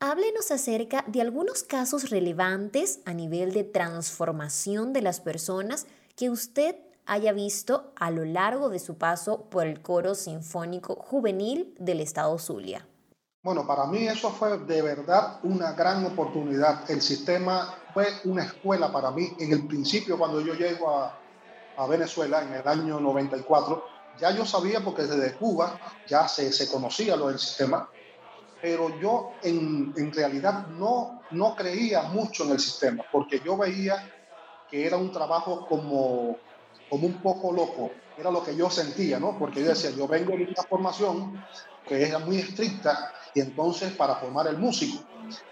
Háblenos 0.00 0.50
acerca 0.50 1.04
de 1.06 1.20
algunos 1.20 1.62
casos 1.62 2.10
relevantes 2.10 3.00
a 3.04 3.14
nivel 3.14 3.52
de 3.52 3.62
transformación 3.62 4.92
de 4.92 5.02
las 5.02 5.20
personas 5.20 5.86
que 6.16 6.30
usted 6.30 6.74
haya 7.06 7.32
visto 7.32 7.92
a 7.94 8.10
lo 8.10 8.24
largo 8.24 8.68
de 8.68 8.80
su 8.80 8.96
paso 8.96 9.44
por 9.50 9.68
el 9.68 9.80
coro 9.80 10.16
sinfónico 10.16 10.96
juvenil 10.96 11.72
del 11.78 12.00
estado 12.00 12.36
Zulia. 12.38 12.89
Bueno, 13.42 13.66
para 13.66 13.86
mí 13.86 14.06
eso 14.06 14.30
fue 14.30 14.58
de 14.58 14.82
verdad 14.82 15.40
una 15.44 15.72
gran 15.72 16.04
oportunidad. 16.04 16.90
El 16.90 17.00
sistema 17.00 17.74
fue 17.94 18.06
una 18.24 18.44
escuela 18.44 18.92
para 18.92 19.10
mí. 19.12 19.32
En 19.38 19.50
el 19.52 19.66
principio, 19.66 20.18
cuando 20.18 20.42
yo 20.42 20.52
llego 20.52 20.90
a, 20.90 21.18
a 21.78 21.86
Venezuela 21.86 22.42
en 22.42 22.52
el 22.52 22.68
año 22.68 23.00
94, 23.00 23.82
ya 24.18 24.30
yo 24.32 24.44
sabía 24.44 24.80
porque 24.80 25.04
desde 25.04 25.38
Cuba 25.38 25.80
ya 26.06 26.28
se, 26.28 26.52
se 26.52 26.70
conocía 26.70 27.16
lo 27.16 27.28
del 27.28 27.38
sistema, 27.38 27.88
pero 28.60 29.00
yo 29.00 29.30
en, 29.42 29.94
en, 29.96 30.12
realidad 30.12 30.66
no, 30.66 31.22
no 31.30 31.56
creía 31.56 32.02
mucho 32.02 32.44
en 32.44 32.50
el 32.50 32.60
sistema, 32.60 33.04
porque 33.10 33.40
yo 33.40 33.56
veía 33.56 34.06
que 34.70 34.86
era 34.86 34.98
un 34.98 35.10
trabajo 35.12 35.66
como, 35.66 36.36
como 36.90 37.06
un 37.06 37.22
poco 37.22 37.52
loco, 37.52 37.90
era 38.18 38.30
lo 38.30 38.44
que 38.44 38.54
yo 38.54 38.68
sentía, 38.68 39.18
¿no? 39.18 39.38
Porque 39.38 39.62
yo 39.62 39.70
decía, 39.70 39.90
yo 39.92 40.06
vengo 40.06 40.32
de 40.32 40.44
una 40.44 40.62
formación 40.68 41.42
que 41.86 42.06
era 42.06 42.18
muy 42.18 42.38
estricta 42.38 43.12
y 43.34 43.40
entonces 43.40 43.92
para 43.92 44.16
formar 44.16 44.46
el 44.48 44.58
músico. 44.58 45.04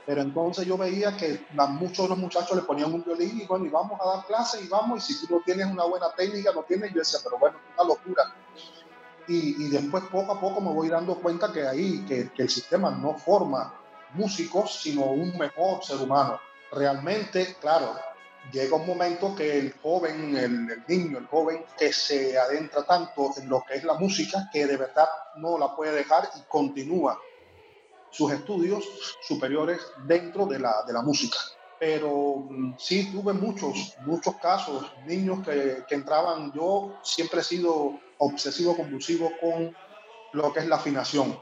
Pero 0.07 0.23
entonces 0.23 0.67
yo 0.67 0.77
veía 0.77 1.17
que 1.17 1.47
muchos 1.53 2.05
de 2.05 2.09
los 2.09 2.19
muchachos 2.19 2.57
le 2.57 2.63
ponían 2.63 2.93
un 2.93 3.05
violín 3.05 3.41
y 3.41 3.47
bueno, 3.47 3.67
y 3.67 3.69
vamos 3.69 4.01
a 4.01 4.17
dar 4.17 4.27
clases 4.27 4.65
y 4.65 4.69
vamos, 4.69 5.09
y 5.09 5.13
si 5.13 5.27
tú 5.27 5.35
no 5.35 5.43
tienes 5.45 5.67
una 5.67 5.85
buena 5.85 6.11
técnica, 6.17 6.53
no 6.53 6.63
tienes, 6.63 6.93
yo 6.93 7.01
decía, 7.01 7.21
pero 7.23 7.39
bueno, 7.39 7.59
es 7.59 7.75
una 7.79 7.89
locura. 7.89 8.35
Y, 9.29 9.67
y, 9.67 9.69
después 9.69 10.05
poco 10.05 10.33
a 10.33 10.41
poco 10.41 10.61
me 10.61 10.73
voy 10.73 10.89
dando 10.89 11.17
cuenta 11.17 11.53
que 11.53 11.67
ahí, 11.67 12.05
que, 12.09 12.31
que 12.31 12.43
el 12.43 12.49
sistema 12.49 12.91
no 12.91 13.15
forma 13.19 13.75
músicos, 14.15 14.81
sino 14.81 15.03
un 15.05 15.37
mejor 15.37 15.85
ser 15.85 15.99
humano. 15.99 16.41
Realmente, 16.73 17.57
claro, 17.61 17.95
llega 18.53 18.77
un 18.77 18.87
momento 18.87 19.35
que 19.35 19.59
el 19.59 19.73
joven, 19.83 20.37
el, 20.37 20.71
el, 20.71 20.85
niño, 20.89 21.19
el 21.19 21.27
joven, 21.27 21.65
que 21.79 21.93
se 21.93 22.39
adentra 22.39 22.85
tanto 22.85 23.31
en 23.37 23.49
lo 23.49 23.63
que 23.67 23.75
es 23.75 23.85
la 23.85 23.95
música, 23.95 24.49
que 24.53 24.67
de 24.67 24.77
verdad 24.77 25.09
no 25.37 25.59
la 25.59 25.75
puede 25.75 25.93
dejar 25.93 26.29
y 26.37 26.41
continúa 26.49 27.19
sus 28.11 28.33
estudios 28.33 28.85
superiores 29.23 29.81
dentro 30.07 30.47
de 30.47 30.59
la, 30.59 30.83
de 30.87 30.93
la 30.93 31.03
música. 31.03 31.39
Pero 31.79 32.47
mm, 32.49 32.75
sí 32.79 33.11
tuve 33.13 33.33
muchos, 33.33 33.97
muchos 34.05 34.37
casos, 34.37 34.91
niños 35.07 35.45
que, 35.45 35.85
que 35.89 35.95
entraban, 35.95 36.53
yo 36.53 36.99
siempre 37.03 37.41
he 37.41 37.45
sido 37.45 38.01
obsesivo 38.19 38.77
compulsivo 38.77 39.31
con 39.41 39.75
lo 40.33 40.53
que 40.53 40.61
es 40.61 40.67
la 40.67 40.77
afinación. 40.77 41.39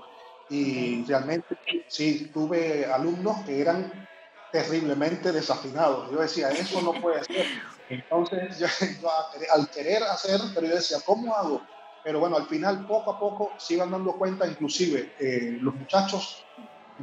Y 0.48 1.04
realmente 1.04 1.56
sí 1.88 2.30
tuve 2.32 2.86
alumnos 2.86 3.44
que 3.44 3.60
eran 3.60 4.08
terriblemente 4.50 5.32
desafinados. 5.32 6.10
Yo 6.10 6.20
decía, 6.20 6.50
eso 6.50 6.80
no 6.82 7.00
puede 7.00 7.24
ser. 7.24 7.46
Entonces, 7.88 8.58
yo, 8.58 8.66
yo, 9.00 9.08
al 9.52 9.70
querer 9.70 10.02
hacer, 10.04 10.40
pero 10.54 10.66
yo 10.66 10.74
decía, 10.76 10.98
¿cómo 11.04 11.34
hago? 11.34 11.62
Pero 12.02 12.20
bueno, 12.20 12.36
al 12.36 12.46
final, 12.46 12.86
poco 12.86 13.10
a 13.10 13.18
poco, 13.18 13.52
se 13.58 13.74
iban 13.74 13.90
dando 13.90 14.12
cuenta, 14.16 14.46
inclusive 14.46 15.14
eh, 15.18 15.58
los 15.60 15.74
muchachos 15.74 16.46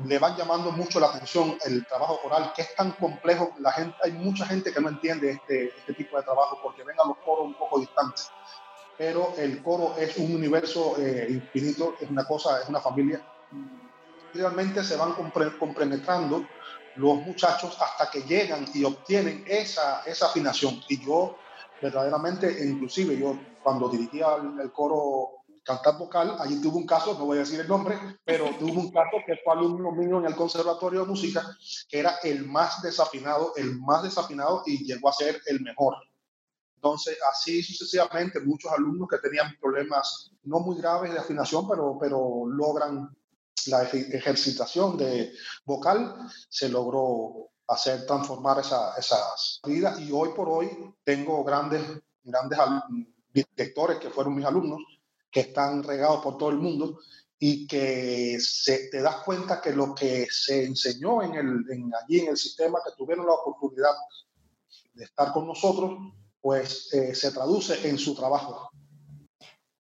le 0.05 0.17
van 0.17 0.35
llamando 0.35 0.71
mucho 0.71 0.99
la 0.99 1.07
atención 1.07 1.57
el 1.65 1.85
trabajo 1.85 2.19
coral, 2.21 2.51
que 2.55 2.63
es 2.63 2.75
tan 2.75 2.91
complejo. 2.93 3.53
La 3.59 3.71
gente, 3.71 3.95
hay 4.03 4.13
mucha 4.13 4.45
gente 4.45 4.71
que 4.71 4.81
no 4.81 4.89
entiende 4.89 5.31
este, 5.31 5.77
este 5.77 5.93
tipo 5.93 6.17
de 6.17 6.23
trabajo 6.23 6.59
porque 6.63 6.83
ven 6.83 6.95
a 6.99 7.07
los 7.07 7.17
coros 7.17 7.45
un 7.45 7.53
poco 7.53 7.79
distantes. 7.79 8.31
Pero 8.97 9.33
el 9.37 9.61
coro 9.61 9.95
es 9.97 10.17
un 10.17 10.33
universo 10.35 10.95
eh, 10.97 11.27
infinito, 11.29 11.95
es 11.99 12.09
una 12.09 12.25
cosa, 12.25 12.61
es 12.61 12.69
una 12.69 12.79
familia. 12.79 13.21
Realmente 14.33 14.83
se 14.83 14.95
van 14.95 15.13
compenetrando 15.59 16.45
los 16.95 17.15
muchachos 17.17 17.77
hasta 17.81 18.09
que 18.09 18.21
llegan 18.21 18.65
y 18.73 18.83
obtienen 18.83 19.43
esa, 19.47 20.01
esa 20.05 20.27
afinación. 20.27 20.81
Y 20.89 21.03
yo, 21.03 21.37
verdaderamente, 21.81 22.65
inclusive 22.65 23.17
yo 23.17 23.39
cuando 23.61 23.89
dirigía 23.89 24.35
el, 24.35 24.59
el 24.59 24.71
coro 24.71 25.43
cantar 25.63 25.97
vocal, 25.97 26.35
allí 26.39 26.61
tuve 26.61 26.77
un 26.77 26.85
caso, 26.85 27.17
no 27.17 27.25
voy 27.25 27.37
a 27.37 27.41
decir 27.41 27.59
el 27.59 27.67
nombre, 27.67 27.97
pero 28.25 28.45
tuve 28.59 28.71
un 28.71 28.91
caso 28.91 29.17
que 29.25 29.37
fue 29.43 29.53
alumno 29.53 29.91
mío 29.91 30.19
en 30.19 30.25
el 30.25 30.35
Conservatorio 30.35 31.01
de 31.01 31.07
Música, 31.07 31.57
que 31.87 31.99
era 31.99 32.17
el 32.23 32.45
más 32.45 32.81
desafinado, 32.81 33.53
el 33.55 33.79
más 33.79 34.03
desafinado 34.03 34.63
y 34.65 34.85
llegó 34.85 35.09
a 35.09 35.13
ser 35.13 35.41
el 35.45 35.61
mejor. 35.61 35.95
Entonces, 36.75 37.17
así 37.31 37.63
sucesivamente, 37.63 38.41
muchos 38.41 38.71
alumnos 38.71 39.07
que 39.07 39.17
tenían 39.17 39.55
problemas 39.61 40.31
no 40.43 40.59
muy 40.59 40.77
graves 40.77 41.13
de 41.13 41.19
afinación, 41.19 41.67
pero, 41.67 41.97
pero 41.99 42.45
logran 42.45 43.09
la 43.67 43.83
ejercitación 43.83 44.97
de 44.97 45.33
vocal, 45.65 46.15
se 46.49 46.69
logró 46.69 47.51
hacer 47.67 48.05
transformar 48.05 48.59
esa, 48.59 48.95
esas 48.97 49.59
vidas 49.65 49.99
y 49.99 50.11
hoy 50.11 50.29
por 50.35 50.49
hoy 50.49 50.69
tengo 51.03 51.43
grandes, 51.43 51.81
grandes 52.23 52.59
directores 53.33 53.97
que 53.99 54.09
fueron 54.09 54.35
mis 54.35 54.45
alumnos 54.45 54.79
que 55.31 55.41
están 55.41 55.83
regados 55.83 56.21
por 56.23 56.37
todo 56.37 56.49
el 56.49 56.57
mundo 56.57 56.99
y 57.39 57.67
que 57.67 58.37
se, 58.39 58.87
te 58.89 59.01
das 59.01 59.17
cuenta 59.17 59.59
que 59.59 59.73
lo 59.73 59.93
que 59.93 60.27
se 60.29 60.63
enseñó 60.63 61.21
en 61.23 61.33
el, 61.33 61.71
en, 61.71 61.91
allí 61.93 62.19
en 62.19 62.29
el 62.29 62.37
sistema, 62.37 62.79
que 62.85 62.95
tuvieron 62.95 63.25
la 63.25 63.33
oportunidad 63.33 63.91
de 64.93 65.03
estar 65.03 65.33
con 65.33 65.47
nosotros, 65.47 65.91
pues 66.39 66.93
eh, 66.93 67.13
se 67.15 67.31
traduce 67.31 67.85
en 67.89 67.97
su 67.97 68.15
trabajo. 68.15 68.69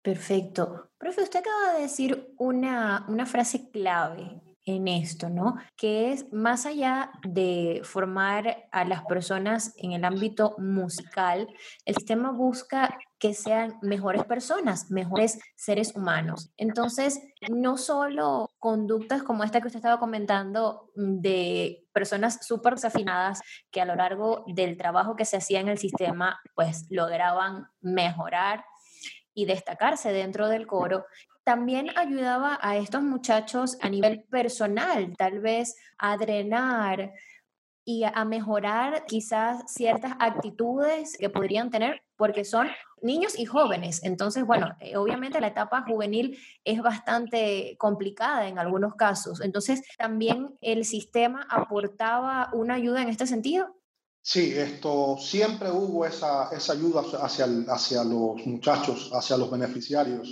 Perfecto. 0.02 0.90
Profe, 0.98 1.22
usted 1.22 1.40
acaba 1.40 1.74
de 1.76 1.82
decir 1.84 2.34
una, 2.38 3.06
una 3.08 3.26
frase 3.26 3.70
clave 3.70 4.42
en 4.66 4.88
esto, 4.88 5.30
¿no? 5.30 5.56
Que 5.76 6.12
es 6.12 6.32
más 6.32 6.66
allá 6.66 7.12
de 7.24 7.82
formar 7.84 8.68
a 8.72 8.86
las 8.86 9.04
personas 9.06 9.74
en 9.78 9.92
el 9.92 10.06
ámbito 10.06 10.56
musical, 10.60 11.48
el 11.86 11.96
sistema 11.96 12.32
busca 12.32 12.98
que 13.20 13.34
sean 13.34 13.78
mejores 13.82 14.24
personas, 14.26 14.90
mejores 14.90 15.40
seres 15.56 15.96
humanos. 15.96 16.52
Entonces, 16.58 17.22
no 17.50 17.78
solo 17.78 18.50
conductas 18.60 19.24
como 19.24 19.44
esta 19.44 19.62
que 19.62 19.68
usted 19.68 19.78
estaba 19.78 20.00
comentando 20.00 20.90
de 20.96 21.88
personas 21.94 22.46
súper 22.46 22.76
desafinadas 22.76 23.42
que 23.72 23.82
a 23.82 23.86
lo 23.86 23.96
largo 23.96 24.44
del 24.48 24.78
trabajo 24.78 25.16
que 25.16 25.26
se 25.26 25.38
hacía 25.38 25.60
en 25.60 25.70
el 25.70 25.78
sistema, 25.78 26.40
pues 26.56 26.86
lograban 26.90 27.68
mejorar 27.82 28.64
y 29.34 29.46
destacarse 29.46 30.12
dentro 30.12 30.48
del 30.48 30.68
coro, 30.68 31.06
también 31.44 31.90
ayudaba 31.96 32.60
a 32.62 32.78
estos 32.78 33.02
muchachos 33.02 33.78
a 33.82 33.90
nivel 33.90 34.24
personal, 34.30 35.16
tal 35.18 35.40
vez 35.40 35.76
a 35.98 36.18
drenar 36.18 37.14
y 37.84 38.04
a 38.04 38.24
mejorar 38.26 39.06
quizás 39.08 39.64
ciertas 39.68 40.14
actitudes 40.20 41.18
que 41.20 41.30
podrían 41.30 41.72
tener 41.72 42.04
porque 42.16 42.46
son 42.46 42.70
niños 43.02 43.38
y 43.40 43.46
jóvenes. 43.46 44.04
Entonces, 44.04 44.46
bueno, 44.46 44.76
eh, 44.80 44.96
obviamente 44.96 45.42
la 45.42 45.48
etapa 45.48 45.84
juvenil 45.88 46.38
es 46.64 46.82
bastante 46.82 47.76
complicada 47.80 48.48
en 48.48 48.60
algunos 48.60 48.94
casos. 48.96 49.42
Entonces, 49.42 49.82
¿también 49.98 50.56
el 50.62 50.86
sistema 50.86 51.48
aportaba 51.50 52.52
una 52.54 52.76
ayuda 52.76 53.02
en 53.02 53.10
este 53.10 53.26
sentido? 53.26 53.76
Sí, 54.24 54.54
esto 54.56 55.18
siempre 55.20 55.72
hubo 55.72 56.06
esa, 56.06 56.50
esa 56.52 56.74
ayuda 56.74 57.02
hacia, 57.24 57.46
hacia 57.68 58.04
los 58.04 58.46
muchachos, 58.46 59.10
hacia 59.14 59.36
los 59.38 59.50
beneficiarios. 59.50 60.30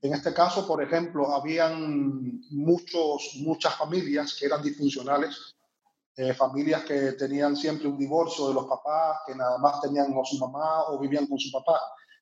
En 0.00 0.14
este 0.14 0.32
caso, 0.32 0.66
por 0.66 0.82
ejemplo, 0.82 1.34
habían 1.34 2.40
muchos, 2.50 3.32
muchas 3.36 3.76
familias 3.76 4.34
que 4.38 4.46
eran 4.46 4.62
disfuncionales, 4.62 5.54
eh, 6.16 6.32
familias 6.32 6.84
que 6.84 7.12
tenían 7.12 7.56
siempre 7.56 7.88
un 7.88 7.98
divorcio 7.98 8.48
de 8.48 8.54
los 8.54 8.66
papás, 8.66 9.18
que 9.26 9.34
nada 9.34 9.58
más 9.58 9.82
tenían 9.82 10.12
a 10.12 10.24
su 10.24 10.38
mamá 10.38 10.84
o 10.88 10.98
vivían 10.98 11.26
con 11.26 11.38
su 11.38 11.52
papá. 11.52 11.78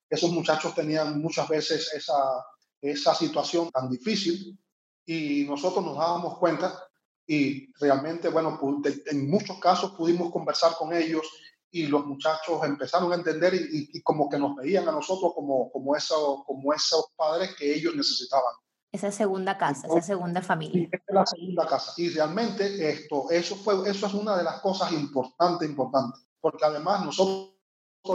Esos 0.09 0.31
muchachos 0.31 0.75
tenían 0.75 1.21
muchas 1.21 1.47
veces 1.47 1.93
esa, 1.93 2.45
esa 2.81 3.15
situación 3.15 3.71
tan 3.71 3.89
difícil 3.89 4.59
y 5.05 5.45
nosotros 5.45 5.85
nos 5.85 5.97
dábamos 5.97 6.37
cuenta 6.37 6.88
y 7.31 7.71
realmente, 7.79 8.27
bueno, 8.29 8.59
en 9.05 9.29
muchos 9.29 9.59
casos 9.59 9.91
pudimos 9.91 10.31
conversar 10.31 10.75
con 10.75 10.91
ellos 10.91 11.21
y 11.69 11.85
los 11.85 12.03
muchachos 12.03 12.59
empezaron 12.63 13.11
a 13.11 13.15
entender 13.17 13.53
y, 13.53 13.91
y, 13.93 14.01
como 14.01 14.27
que 14.27 14.39
nos 14.39 14.55
veían 14.55 14.89
a 14.89 14.91
nosotros 14.91 15.33
como, 15.35 15.71
como, 15.71 15.95
eso, 15.95 16.43
como 16.47 16.73
esos 16.73 17.05
padres 17.15 17.53
que 17.55 17.71
ellos 17.71 17.95
necesitaban. 17.95 18.51
Esa 18.91 19.11
segunda 19.11 19.55
casa, 19.59 19.81
Entonces, 19.83 20.05
esa 20.05 20.13
segunda 20.15 20.41
familia. 20.41 20.89
Es 20.91 21.01
la 21.13 21.23
segunda 21.23 21.67
casa. 21.67 21.93
Y 21.97 22.09
realmente 22.09 22.89
esto, 22.89 23.29
eso, 23.29 23.55
fue, 23.57 23.87
eso 23.87 24.07
es 24.07 24.13
una 24.15 24.35
de 24.35 24.43
las 24.43 24.59
cosas 24.61 24.91
importantes, 24.91 25.69
importantes, 25.69 26.25
porque 26.41 26.65
además 26.65 27.05
nosotros 27.05 27.53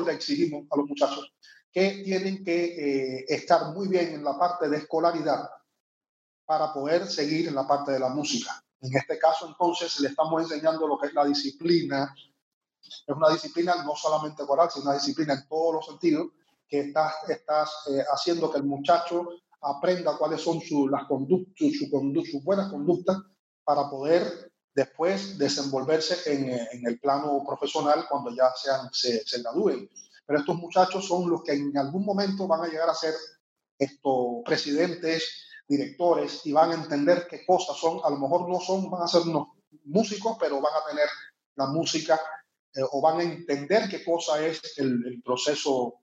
le 0.04 0.12
exigimos 0.12 0.64
a 0.68 0.76
los 0.76 0.88
muchachos 0.88 1.32
que 1.70 2.02
tienen 2.04 2.44
que 2.44 2.64
eh, 2.64 3.24
estar 3.28 3.72
muy 3.72 3.86
bien 3.86 4.12
en 4.12 4.24
la 4.24 4.36
parte 4.36 4.68
de 4.68 4.78
escolaridad 4.78 5.48
para 6.44 6.72
poder 6.72 7.06
seguir 7.06 7.46
en 7.46 7.54
la 7.54 7.68
parte 7.68 7.92
de 7.92 8.00
la 8.00 8.08
música. 8.08 8.60
En 8.84 8.94
este 8.94 9.18
caso, 9.18 9.48
entonces, 9.48 9.98
le 10.00 10.08
estamos 10.08 10.42
enseñando 10.42 10.86
lo 10.86 10.98
que 10.98 11.06
es 11.06 11.14
la 11.14 11.24
disciplina, 11.24 12.14
es 12.82 13.16
una 13.16 13.30
disciplina 13.30 13.82
no 13.82 13.96
solamente 13.96 14.44
coral, 14.44 14.70
sino 14.70 14.84
una 14.84 14.94
disciplina 14.94 15.32
en 15.32 15.48
todos 15.48 15.76
los 15.76 15.86
sentidos, 15.86 16.26
que 16.68 16.80
estás, 16.80 17.14
estás 17.28 17.70
eh, 17.90 18.04
haciendo 18.12 18.52
que 18.52 18.58
el 18.58 18.64
muchacho 18.64 19.26
aprenda 19.62 20.18
cuáles 20.18 20.42
son 20.42 20.60
su, 20.60 20.86
las 20.86 21.06
conductas, 21.06 21.54
su, 21.56 21.70
su, 21.70 22.22
sus 22.30 22.44
buenas 22.44 22.70
conductas 22.70 23.16
para 23.64 23.88
poder 23.88 24.52
después 24.74 25.38
desenvolverse 25.38 26.30
en, 26.30 26.50
en, 26.50 26.86
el 26.86 27.00
plano 27.00 27.42
profesional 27.46 28.04
cuando 28.06 28.34
ya 28.34 28.52
sean, 28.54 28.90
se, 28.92 29.26
se 29.26 29.40
gradúen. 29.40 29.88
Pero 30.26 30.40
estos 30.40 30.56
muchachos 30.56 31.06
son 31.06 31.30
los 31.30 31.42
que 31.42 31.52
en 31.52 31.78
algún 31.78 32.04
momento 32.04 32.46
van 32.46 32.64
a 32.64 32.68
llegar 32.68 32.90
a 32.90 32.94
ser 32.94 33.14
estos 33.78 34.42
presidentes 34.44 35.43
directores 35.68 36.44
y 36.44 36.52
van 36.52 36.70
a 36.70 36.74
entender 36.74 37.26
qué 37.28 37.44
cosas 37.44 37.76
son. 37.76 38.00
A 38.04 38.10
lo 38.10 38.18
mejor 38.18 38.48
no 38.48 38.60
son, 38.60 38.90
van 38.90 39.02
a 39.02 39.08
ser 39.08 39.22
unos 39.22 39.48
músicos, 39.84 40.36
pero 40.38 40.60
van 40.60 40.74
a 40.74 40.90
tener 40.90 41.08
la 41.56 41.66
música 41.66 42.20
eh, 42.74 42.82
o 42.90 43.00
van 43.00 43.20
a 43.20 43.22
entender 43.22 43.88
qué 43.88 44.04
cosa 44.04 44.44
es 44.44 44.60
el, 44.78 45.22
proceso 45.24 46.00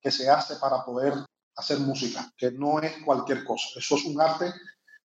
que 0.00 0.10
se 0.10 0.28
hace 0.30 0.56
para 0.56 0.84
poder 0.84 1.14
hacer 1.56 1.78
música, 1.80 2.32
que 2.36 2.52
no 2.52 2.80
es 2.80 3.02
cualquier 3.04 3.44
cosa. 3.44 3.78
Eso 3.78 3.96
es 3.96 4.04
un 4.04 4.20
arte 4.20 4.52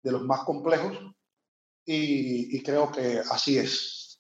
de 0.01 0.11
los 0.11 0.23
más 0.23 0.41
complejos 0.41 0.97
y, 1.85 2.55
y 2.57 2.63
creo 2.63 2.91
que 2.91 3.21
así 3.31 3.57
es. 3.57 4.19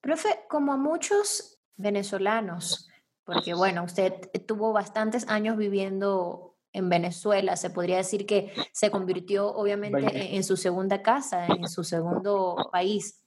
Profe, 0.00 0.46
como 0.48 0.72
a 0.72 0.76
muchos 0.76 1.58
venezolanos, 1.76 2.88
porque 3.24 3.52
bueno, 3.52 3.84
usted 3.84 4.30
tuvo 4.46 4.72
bastantes 4.72 5.28
años 5.28 5.58
viviendo 5.58 6.47
en 6.72 6.88
Venezuela, 6.88 7.56
se 7.56 7.70
podría 7.70 7.98
decir 7.98 8.26
que 8.26 8.52
se 8.72 8.90
convirtió 8.90 9.48
obviamente 9.48 10.36
en 10.36 10.44
su 10.44 10.56
segunda 10.56 11.02
casa, 11.02 11.46
en 11.46 11.68
su 11.68 11.84
segundo 11.84 12.56
país. 12.72 13.24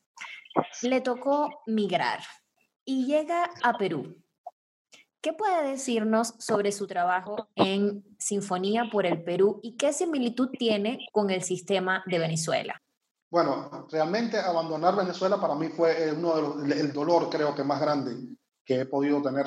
Le 0.81 1.01
tocó 1.01 1.62
migrar 1.65 2.19
y 2.86 3.05
llega 3.05 3.50
a 3.63 3.77
Perú. 3.77 4.17
¿Qué 5.21 5.33
puede 5.33 5.69
decirnos 5.69 6.33
sobre 6.39 6.71
su 6.71 6.88
trabajo 6.88 7.48
en 7.55 8.03
Sinfonía 8.17 8.89
por 8.91 9.05
el 9.05 9.24
Perú 9.24 9.60
y 9.62 9.77
qué 9.77 9.93
similitud 9.93 10.50
tiene 10.57 10.98
con 11.12 11.29
el 11.29 11.43
sistema 11.43 12.03
de 12.07 12.17
Venezuela? 12.17 12.81
Bueno, 13.29 13.88
realmente 13.89 14.38
abandonar 14.38 14.95
Venezuela 14.95 15.39
para 15.39 15.55
mí 15.55 15.69
fue 15.69 16.07
eh, 16.07 16.12
uno 16.12 16.36
de 16.36 16.41
los, 16.41 16.77
el 16.79 16.91
dolor 16.91 17.29
creo 17.29 17.55
que 17.55 17.63
más 17.63 17.79
grande 17.79 18.15
que 18.65 18.81
he 18.81 18.86
podido 18.86 19.21
tener, 19.21 19.45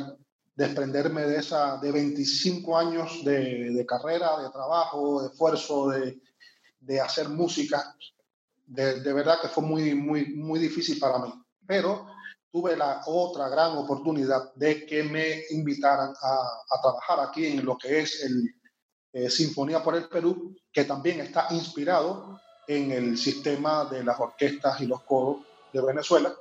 desprenderme 0.55 1.23
de 1.23 1.39
esa, 1.39 1.79
de 1.79 1.91
25 1.91 2.79
años 2.79 3.25
de, 3.25 3.85
carrera, 3.89 4.39
de 4.41 4.51
trabajo, 4.51 5.23
de 5.23 5.29
esfuerzo, 5.29 5.89
de, 5.89 6.21
de 6.81 7.01
hacer 7.01 7.29
música. 7.29 7.95
De, 8.67 9.01
de, 9.01 9.13
verdad 9.13 9.41
que 9.43 9.49
fue 9.49 9.63
muy, 9.63 9.95
muy, 9.95 10.35
muy 10.35 10.59
difícil 10.59 10.99
para 10.99 11.19
mí. 11.19 11.33
Pero 11.67 12.07
tuve 12.53 12.77
la 12.77 13.03
otra 13.07 13.49
gran 13.49 13.77
oportunidad 13.77 14.55
de 14.55 14.87
que 14.87 15.03
me 15.03 15.43
invitaran 15.51 16.15
a, 16.21 16.37
a 16.71 16.81
trabajar 16.81 17.21
aquí 17.21 17.47
en 17.47 17.65
lo 17.65 17.77
que 17.77 18.01
es 18.01 18.23
el 18.23 18.55
eh, 19.13 19.31
Sinfonía 19.31 19.83
por 19.83 19.95
el 19.95 20.09
Perú, 20.09 20.57
que 20.73 20.85
también 20.85 21.21
está 21.21 21.47
inspirado 21.51 22.41
en 22.67 22.91
el 22.91 23.19
sistema 23.19 23.85
de 23.85 24.03
las 24.03 24.19
orquestas 24.19 24.81
y 24.81 24.87
los 24.87 25.03
coros 25.03 25.39
de 25.73 25.81
Venezuela. 25.81 26.35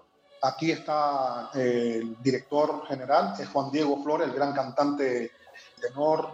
Aquí 0.44 0.72
está 0.72 1.50
eh, 1.56 2.00
el 2.02 2.22
director 2.22 2.86
general, 2.88 3.34
es 3.40 3.48
Juan 3.50 3.72
Diego 3.72 4.02
Flores, 4.04 4.28
el 4.28 4.34
gran 4.34 4.54
cantante 4.54 5.32
tenor, 5.80 6.30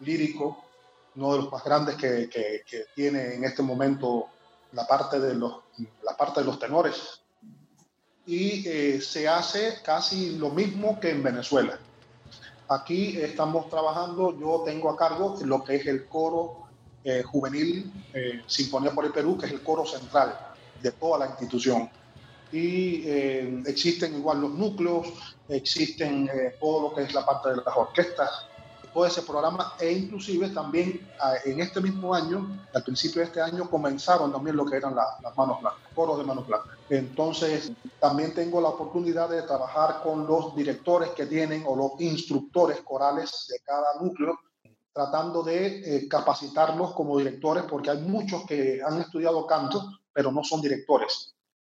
lírico, 0.00 0.64
uno 1.16 1.32
de 1.32 1.38
los 1.42 1.52
más 1.52 1.62
grandes 1.62 1.96
que, 1.96 2.28
que, 2.28 2.62
que 2.66 2.86
tiene 2.94 3.34
en 3.34 3.44
este 3.44 3.62
momento 3.62 4.28
la 4.72 4.86
parte 4.86 5.20
de 5.20 5.34
los, 5.34 5.54
la 6.02 6.16
parte 6.16 6.40
de 6.40 6.46
los 6.46 6.58
tenores 6.58 7.22
y 8.26 8.66
eh, 8.68 9.00
se 9.00 9.28
hace 9.28 9.78
casi 9.82 10.36
lo 10.36 10.50
mismo 10.50 11.00
que 11.00 11.10
en 11.10 11.22
Venezuela. 11.22 11.78
Aquí 12.68 13.18
estamos 13.20 13.68
trabajando, 13.68 14.38
yo 14.38 14.62
tengo 14.64 14.90
a 14.90 14.96
cargo 14.96 15.36
lo 15.44 15.62
que 15.64 15.76
es 15.76 15.86
el 15.86 16.06
coro 16.06 16.62
eh, 17.04 17.22
juvenil 17.22 17.92
eh, 18.14 18.42
Sinfonía 18.46 18.92
por 18.92 19.04
el 19.04 19.12
Perú, 19.12 19.36
que 19.36 19.46
es 19.46 19.52
el 19.52 19.62
coro 19.62 19.84
central 19.84 20.38
de 20.80 20.92
toda 20.92 21.18
la 21.18 21.26
institución. 21.26 21.90
Y 22.52 23.08
existen 23.66 24.14
igual 24.14 24.42
los 24.42 24.52
núcleos, 24.52 25.08
existen 25.48 26.30
todo 26.60 26.90
lo 26.90 26.94
que 26.94 27.02
es 27.02 27.14
la 27.14 27.24
parte 27.24 27.50
de 27.50 27.56
las 27.56 27.74
orquestas, 27.74 28.30
todo 28.92 29.06
ese 29.06 29.22
programa 29.22 29.74
e 29.80 29.90
inclusive 29.90 30.50
también 30.50 31.08
ah, 31.20 31.34
en 31.44 31.60
este 31.60 31.80
mismo 31.80 32.14
año, 32.14 32.66
al 32.74 32.82
principio 32.84 33.20
de 33.20 33.26
este 33.26 33.40
año, 33.40 33.68
comenzaron 33.70 34.30
también 34.32 34.56
lo 34.56 34.66
que 34.66 34.76
eran 34.76 34.94
las 34.94 35.36
manos 35.36 35.60
blancas, 35.60 35.80
coros 35.94 36.18
de 36.18 36.24
manos 36.24 36.46
blancas. 36.46 36.76
Entonces, 36.90 37.72
también 37.98 38.34
tengo 38.34 38.60
la 38.60 38.68
oportunidad 38.68 39.30
de 39.30 39.42
trabajar 39.42 40.02
con 40.02 40.26
los 40.26 40.54
directores 40.54 41.10
que 41.10 41.26
tienen 41.26 41.64
o 41.66 41.74
los 41.74 42.00
instructores 42.00 42.80
corales 42.82 43.46
de 43.48 43.60
cada 43.60 44.00
núcleo, 44.00 44.38
tratando 44.92 45.42
de 45.42 45.96
eh, 45.96 46.08
capacitarlos 46.08 46.92
como 46.92 47.16
directores, 47.16 47.64
porque 47.64 47.90
hay 47.90 48.02
muchos 48.02 48.44
que 48.44 48.82
han 48.86 49.00
estudiado 49.00 49.46
canto, 49.46 50.00
pero 50.12 50.30
no 50.30 50.44
son 50.44 50.60
directores. 50.60 51.34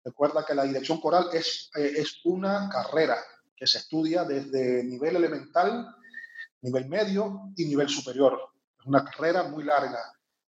Recuerda 0.04 0.44
que 0.44 0.54
la 0.54 0.64
dirección 0.64 1.00
coral 1.00 1.28
es, 1.32 1.70
eh, 1.76 1.92
es 1.96 2.20
una 2.24 2.68
carrera 2.68 3.18
que 3.56 3.66
se 3.66 3.78
estudia 3.78 4.24
desde 4.24 4.82
nivel 4.84 5.16
elemental 5.16 5.94
nivel 6.62 6.88
medio 6.88 7.52
y 7.56 7.66
nivel 7.66 7.88
superior. 7.88 8.38
Es 8.78 8.86
una 8.86 9.04
carrera 9.04 9.42
muy 9.44 9.64
larga 9.64 10.00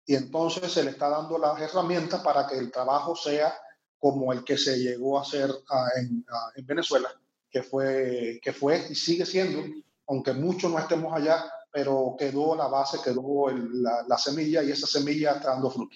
y 0.05 0.15
entonces 0.15 0.71
se 0.71 0.83
le 0.83 0.91
está 0.91 1.09
dando 1.09 1.37
las 1.37 1.59
herramientas 1.59 2.21
para 2.21 2.45
que 2.47 2.57
el 2.57 2.71
trabajo 2.71 3.15
sea 3.15 3.53
como 3.97 4.33
el 4.33 4.43
que 4.43 4.57
se 4.57 4.77
llegó 4.77 5.17
a 5.17 5.21
hacer 5.21 5.49
ah, 5.69 5.87
en, 5.97 6.25
ah, 6.29 6.51
en, 6.55 6.65
Venezuela, 6.65 7.09
que 7.49 7.63
fue, 7.63 8.39
que 8.41 8.51
fue 8.51 8.83
y 8.89 8.95
sigue 8.95 9.25
siendo, 9.25 9.63
aunque 10.07 10.33
muchos 10.33 10.71
no 10.71 10.79
estemos 10.79 11.13
allá, 11.13 11.45
pero 11.71 12.15
quedó 12.17 12.55
la 12.55 12.67
base, 12.67 12.97
quedó 13.03 13.49
la, 13.49 14.03
la, 14.07 14.17
semilla 14.17 14.63
y 14.63 14.71
esa 14.71 14.87
semilla 14.87 15.33
está 15.33 15.51
dando 15.51 15.69
fruto. 15.69 15.95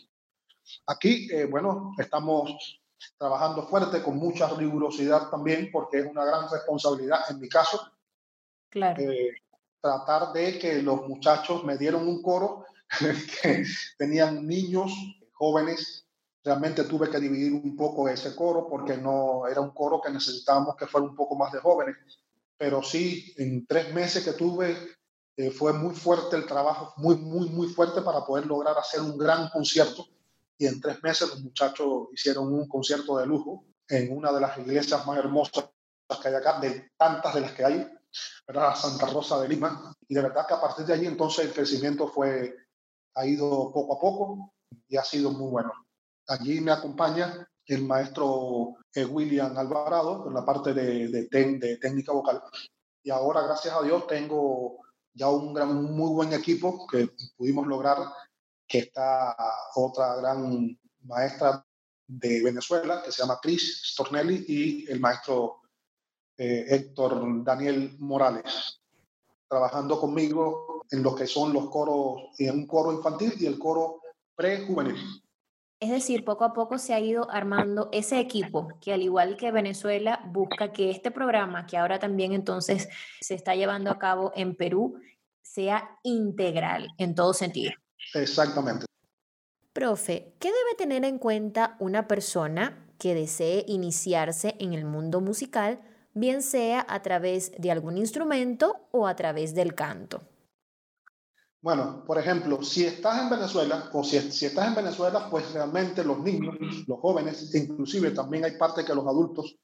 Aquí, 0.86 1.28
eh, 1.32 1.46
bueno, 1.46 1.94
estamos 1.98 2.80
trabajando 3.18 3.68
fuerte, 3.68 4.02
con 4.02 4.18
mucha 4.18 4.48
rigurosidad 4.50 5.30
también, 5.30 5.70
porque 5.72 6.00
es 6.00 6.06
una 6.06 6.26
gran 6.26 6.50
responsabilidad 6.50 7.20
en 7.30 7.40
mi 7.40 7.50
caso. 7.50 7.80
Claro. 8.70 9.02
Eh, 9.02 9.36
tratar 9.82 10.34
de 10.34 10.58
que 10.58 10.82
los 10.82 11.08
muchachos 11.08 11.64
me 11.64 11.78
dieron 11.78 12.08
un 12.08 12.22
coro 12.22 12.66
que 13.42 13.66
tenían 13.98 14.48
niños, 14.48 14.92
jóvenes. 15.34 16.08
Realmente 16.44 16.84
tuve 16.84 17.10
que 17.10 17.20
dividir 17.20 17.54
un 17.54 17.76
poco 17.76 18.08
ese 18.08 18.36
coro 18.36 18.68
porque 18.70 18.98
no 18.98 19.48
era 19.48 19.62
un 19.62 19.72
coro 19.72 20.00
que 20.02 20.12
necesitábamos 20.12 20.76
que 20.76 20.86
fuera 20.86 21.08
un 21.08 21.16
poco 21.16 21.36
más 21.36 21.52
de 21.52 21.60
jóvenes. 21.60 21.96
Pero 22.58 22.84
sí, 22.84 23.34
en 23.38 23.66
tres 23.66 23.94
meses 23.94 24.24
que 24.24 24.34
tuve, 24.34 24.78
eh, 25.38 25.52
fue 25.52 25.74
muy 25.74 25.94
fuerte 25.94 26.36
el 26.36 26.46
trabajo, 26.46 26.94
muy, 26.98 27.16
muy, 27.16 27.50
muy 27.50 27.68
fuerte 27.68 28.02
para 28.02 28.26
poder 28.26 28.46
lograr 28.46 28.78
hacer 28.78 29.02
un 29.02 29.18
gran 29.18 29.50
concierto. 29.50 30.06
Y 30.58 30.68
en 30.68 30.80
tres 30.80 31.02
meses 31.04 31.30
los 31.30 31.42
muchachos 31.42 32.08
hicieron 32.14 32.54
un 32.54 32.68
concierto 32.68 33.18
de 33.18 33.26
lujo 33.26 33.66
en 33.88 34.16
una 34.16 34.32
de 34.32 34.42
las 34.42 34.58
iglesias 34.58 35.06
más 35.06 35.18
hermosas 35.18 35.70
que 36.22 36.28
hay 36.28 36.36
acá, 36.36 36.60
de 36.60 36.92
tantas 36.98 37.34
de 37.34 37.42
las 37.42 37.52
que 37.54 37.66
hay 37.66 37.96
¿verdad? 38.48 38.76
Santa 38.76 39.08
Rosa 39.08 39.40
de 39.42 39.50
Lima. 39.50 39.94
Y 40.08 40.14
de 40.14 40.22
verdad 40.22 40.46
que 40.48 40.54
a 40.54 40.62
partir 40.62 40.86
de 40.86 40.94
allí 40.94 41.06
entonces 41.06 41.46
el 41.46 41.54
crecimiento 41.54 42.08
fue, 42.08 42.56
ha 43.16 43.26
ido 43.26 43.72
poco 43.74 43.96
a 43.96 44.00
poco 44.00 44.54
y 44.88 44.98
ha 44.98 45.04
sido 45.04 45.32
muy 45.32 45.50
bueno. 45.50 45.72
Allí 46.28 46.62
me 46.62 46.72
acompaña 46.72 47.48
el 47.66 47.84
maestro 47.84 48.76
eh, 48.94 49.06
William 49.06 49.58
Alvarado 49.58 50.28
en 50.28 50.34
la 50.34 50.46
parte 50.46 50.74
de, 50.74 51.08
de, 51.08 51.28
de, 51.28 51.78
técnica 51.78 52.12
vocal. 52.12 52.42
Y 53.04 53.10
ahora, 53.10 53.44
gracias 53.44 53.74
a 53.74 53.82
Dios, 53.82 54.08
tengo 54.08 54.80
ya 55.14 55.30
un, 55.30 55.54
gran, 55.54 55.84
muy 55.84 56.12
buen 56.12 56.34
equipo 56.34 56.86
que 56.88 57.10
pudimos 57.38 57.68
lograr, 57.68 57.98
que 58.68 58.80
está 58.80 59.36
otra 59.76 60.16
gran 60.16 60.78
maestra 61.04 61.66
de 62.08 62.44
Venezuela, 62.44 63.02
que 63.04 63.12
se 63.12 63.22
llama 63.22 63.40
Chris 63.42 63.82
Stornelli, 63.92 64.46
y 64.48 64.92
el 64.92 65.00
maestro 65.00 65.62
eh, 66.38 66.66
Héctor 66.68 67.44
Daniel 67.44 67.96
Morales, 68.00 68.82
trabajando 69.48 70.00
conmigo 70.00 70.84
en 70.92 71.02
lo 71.02 71.16
que 71.16 71.28
son 71.28 71.54
los 71.54 71.70
coros, 71.70 72.30
en 72.38 72.56
un 72.56 72.68
coro 72.68 72.92
infantil 72.92 73.34
y 73.40 73.46
el 73.46 73.58
coro 73.58 74.02
prejuvenil. 74.36 75.24
Es 75.80 75.90
decir, 75.90 76.24
poco 76.24 76.46
a 76.46 76.54
poco 76.54 76.78
se 76.78 76.94
ha 76.94 77.00
ido 77.00 77.30
armando 77.30 77.90
ese 77.92 78.20
equipo 78.20 78.70
que 78.80 78.94
al 78.94 79.02
igual 79.02 79.36
que 79.36 79.52
Venezuela 79.52 80.22
busca 80.28 80.72
que 80.72 80.90
este 80.90 81.12
programa, 81.12 81.66
que 81.66 81.78
ahora 81.78 82.00
también 82.00 82.34
entonces 82.34 82.88
se 83.20 83.36
está 83.36 83.56
llevando 83.56 83.92
a 83.92 84.00
cabo 84.00 84.32
en 84.36 84.56
Perú, 84.56 85.00
sea 85.42 86.00
integral 86.04 86.88
en 86.98 87.14
todo 87.14 87.34
sentido. 87.34 87.74
Exactamente. 88.14 88.86
Profe, 89.74 90.34
¿qué 90.40 90.48
debe 90.48 90.76
tener 90.78 91.04
en 91.04 91.20
cuenta 91.20 91.76
una 91.80 92.08
persona 92.08 92.86
que 92.98 93.14
desee 93.14 93.66
iniciarse 93.68 94.56
en 94.60 94.74
el 94.74 94.86
mundo 94.86 95.22
musical 95.22 95.82
bien 96.16 96.42
sea 96.42 96.86
a 96.88 97.02
través 97.02 97.52
de 97.58 97.72
algún 97.72 97.98
instrumento 97.98 98.88
o 98.92 99.06
a 99.06 99.16
través 99.16 99.54
del 99.54 99.76
canto. 99.76 100.22
Bueno, 101.62 102.04
por 102.06 102.18
ejemplo, 102.18 102.62
si 102.64 102.86
estás 102.86 103.22
en 103.22 103.30
Venezuela 103.30 103.90
o 103.92 104.04
si, 104.04 104.20
si, 104.32 104.46
estás 104.46 104.68
en 104.68 104.76
Venezuela, 104.76 105.30
pues 105.30 105.52
realmente 105.52 106.04
los 106.04 106.20
niños, 106.20 106.56
los 106.88 107.00
jóvenes, 107.00 107.54
inclusive 107.54 108.12
también 108.12 108.46
hay 108.46 108.58
parte 108.58 108.86
que 108.86 108.96
los 108.96 109.06
adultos 109.06 109.58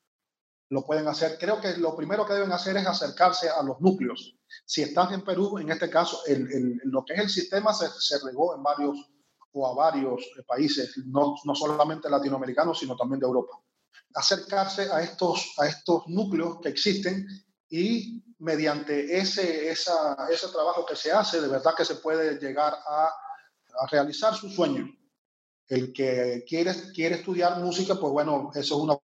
lo 0.72 0.84
pueden 0.84 1.08
hacer. 1.08 1.38
Creo 1.40 1.62
que 1.62 1.78
lo 1.78 1.96
primero 1.96 2.26
que 2.26 2.34
deben 2.34 2.52
hacer 2.52 2.76
es 2.78 2.88
acercarse 2.88 3.50
a 3.50 3.62
los 3.62 3.80
núcleos. 3.80 4.36
Si 4.66 4.82
estás 4.82 5.12
en 5.14 5.24
Perú, 5.24 5.58
en 5.60 5.70
este 5.72 5.90
caso, 5.90 6.22
el, 6.26 6.52
el, 6.52 6.82
lo 6.86 7.06
que 7.06 7.14
es 7.14 7.20
el 7.20 7.30
sistema 7.30 7.74
se, 7.74 7.88
se, 8.00 8.18
regó 8.26 8.56
en 8.56 8.64
varios 8.64 8.98
o 9.54 9.68
a 9.68 9.74
varios 9.74 10.26
países, 10.48 10.98
no, 11.06 11.36
no 11.44 11.56
solamente 11.56 12.10
latinoamericanos, 12.10 12.80
sino 12.80 12.96
también 12.96 13.20
de 13.20 13.28
Europa 13.28 13.60
acercarse 14.14 14.92
a 14.92 15.02
estos, 15.02 15.54
a 15.58 15.68
estos 15.68 16.04
núcleos 16.08 16.60
que 16.62 16.68
existen 16.68 17.26
y 17.70 18.22
mediante 18.40 19.18
ese, 19.18 19.70
esa, 19.70 20.28
ese 20.30 20.50
trabajo 20.50 20.86
que 20.86 20.98
se 20.98 21.14
hace, 21.14 21.40
de 21.40 21.48
verdad 21.48 21.74
que 21.78 21.86
se 21.86 21.96
puede 21.96 22.38
llegar 22.38 22.74
a 22.74 23.10
a 23.80 23.88
realizar 23.88 24.36
su 24.36 24.50
sueño. 24.50 24.88
El 25.68 25.94
que 25.94 26.44
quiere, 26.48 26.74
quiere 26.94 27.16
estudiar 27.16 27.60
música, 27.60 27.96
pues 27.96 28.12
bueno, 28.12 28.52
eso 28.54 28.76
es 28.76 28.82
una 28.82 28.98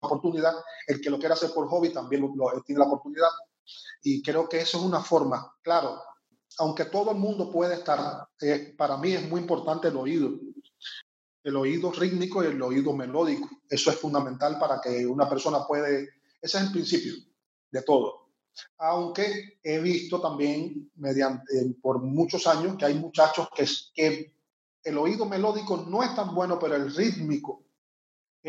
oportunidad. 0.00 0.54
El 0.86 1.00
que 1.00 1.10
lo 1.10 1.18
quiera 1.18 1.34
hacer 1.34 1.50
por 1.52 1.68
hobby 1.68 1.90
también 1.90 2.22
lo, 2.22 2.62
tiene 2.64 2.80
la 2.80 2.86
oportunidad. 2.86 3.28
Y 4.02 4.22
creo 4.22 4.48
que 4.48 4.60
eso 4.60 4.78
es 4.78 4.84
una 4.84 5.02
forma, 5.02 5.54
claro, 5.62 6.00
aunque 6.58 6.86
todo 6.86 7.12
el 7.12 7.18
mundo 7.18 7.50
puede 7.50 7.74
estar, 7.74 8.26
eh, 8.40 8.74
para 8.76 8.96
mí 8.96 9.12
es 9.12 9.28
muy 9.28 9.40
importante 9.40 9.88
el 9.88 9.96
oído, 9.96 10.30
el 11.44 11.56
oído 11.56 11.92
rítmico 11.92 12.42
y 12.42 12.46
el 12.46 12.60
oído 12.62 12.92
melódico. 12.94 13.48
Eso 13.68 13.90
es 13.90 13.96
fundamental 13.98 14.58
para 14.58 14.80
que 14.80 15.06
una 15.06 15.28
persona 15.28 15.66
puede, 15.66 16.08
ese 16.40 16.58
es 16.58 16.64
el 16.64 16.72
principio 16.72 17.14
de 17.70 17.82
todo. 17.82 18.28
Aunque 18.78 19.58
he 19.62 19.78
visto 19.78 20.20
también 20.20 20.90
mediante, 20.96 21.44
por 21.80 22.02
muchos 22.02 22.46
años 22.46 22.76
que 22.76 22.86
hay 22.86 22.94
muchachos 22.94 23.48
que, 23.54 23.66
que 23.94 24.34
el 24.82 24.98
oído 24.98 25.26
melódico 25.26 25.76
no 25.76 26.02
es 26.02 26.14
tan 26.14 26.34
bueno, 26.34 26.58
pero 26.58 26.74
el 26.74 26.92
rítmico 26.94 27.67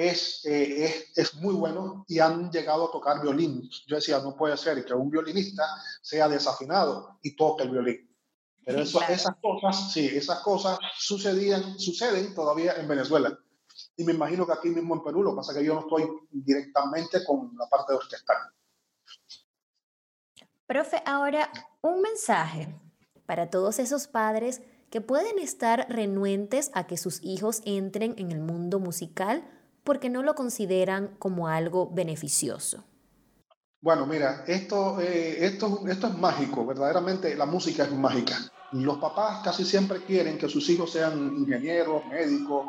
es, 0.08 0.46
eh, 0.46 0.86
es, 0.86 1.18
es, 1.18 1.36
muy 1.36 1.54
bueno 1.54 2.06
y 2.08 2.20
han 2.20 2.50
llegado 2.52 2.88
a 2.88 2.92
tocar 2.92 3.22
violín. 3.22 3.70
Yo 3.86 3.98
decía, 3.98 4.20
no 4.20 4.36
puede 4.36 4.56
ser 4.56 4.86
que 4.86 4.94
un 4.94 5.10
violinista 5.10 5.64
sea 6.02 6.30
desafinado 6.30 7.20
y 7.22 7.36
toque 7.36 7.64
el 7.64 7.72
violín. 7.72 8.10
Pero 8.66 8.82
eso, 8.82 9.02
esas 9.02 9.36
cosas, 9.42 9.92
sí, 9.92 10.06
esas 10.06 10.40
cosas 10.40 10.80
sucedían, 10.98 11.78
suceden 11.78 12.34
todavía 12.34 12.74
en 12.76 12.88
Venezuela. 12.88 13.38
Y 13.98 14.04
me 14.04 14.14
imagino 14.14 14.46
que 14.46 14.54
aquí 14.54 14.70
mismo 14.70 14.96
en 14.96 15.04
Perú, 15.04 15.24
lo 15.24 15.32
que 15.32 15.38
pasa 15.38 15.52
es 15.52 15.58
que 15.58 15.66
yo 15.66 15.74
no 15.74 15.82
estoy 15.82 16.08
directamente 16.32 17.26
con 17.26 17.52
la 17.58 17.68
parte 17.68 17.92
de 17.92 17.98
orquestal. 17.98 18.38
Profe, 20.66 21.02
ahora 21.06 21.52
un 21.82 22.02
mensaje 22.02 22.74
para 23.26 23.50
todos 23.50 23.80
esos 23.80 24.08
padres 24.08 24.62
que 24.90 25.02
pueden 25.02 25.40
estar 25.40 25.88
renuentes 25.90 26.72
a 26.74 26.88
que 26.88 26.98
sus 26.98 27.24
hijos 27.24 27.62
entren 27.66 28.16
en 28.18 28.32
el 28.32 28.40
mundo 28.40 28.80
musical 28.80 29.59
porque 29.84 30.10
no 30.10 30.24
lo 30.24 30.36
consideran 30.36 31.15
como 31.20 31.48
algo 31.48 31.89
beneficioso. 31.92 32.84
Bueno, 33.82 34.06
mira, 34.06 34.44
esto, 34.46 35.00
eh, 35.00 35.46
esto, 35.46 35.84
esto 35.88 36.08
es 36.08 36.18
mágico, 36.18 36.65
verdaderamente 36.65 37.34
la 37.36 37.46
música 37.46 37.84
es 37.84 37.92
mágica. 37.92 38.38
Los 38.74 38.98
papás 38.98 39.42
casi 39.44 39.63
siempre 39.63 40.04
quieren 40.04 40.38
que 40.38 40.50
sus 40.50 40.70
hijos 40.70 40.92
sean 40.92 41.34
ingenieros, 41.38 42.06
médicos, 42.06 42.68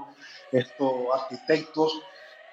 esto, 0.53 1.12
arquitectos, 1.12 2.01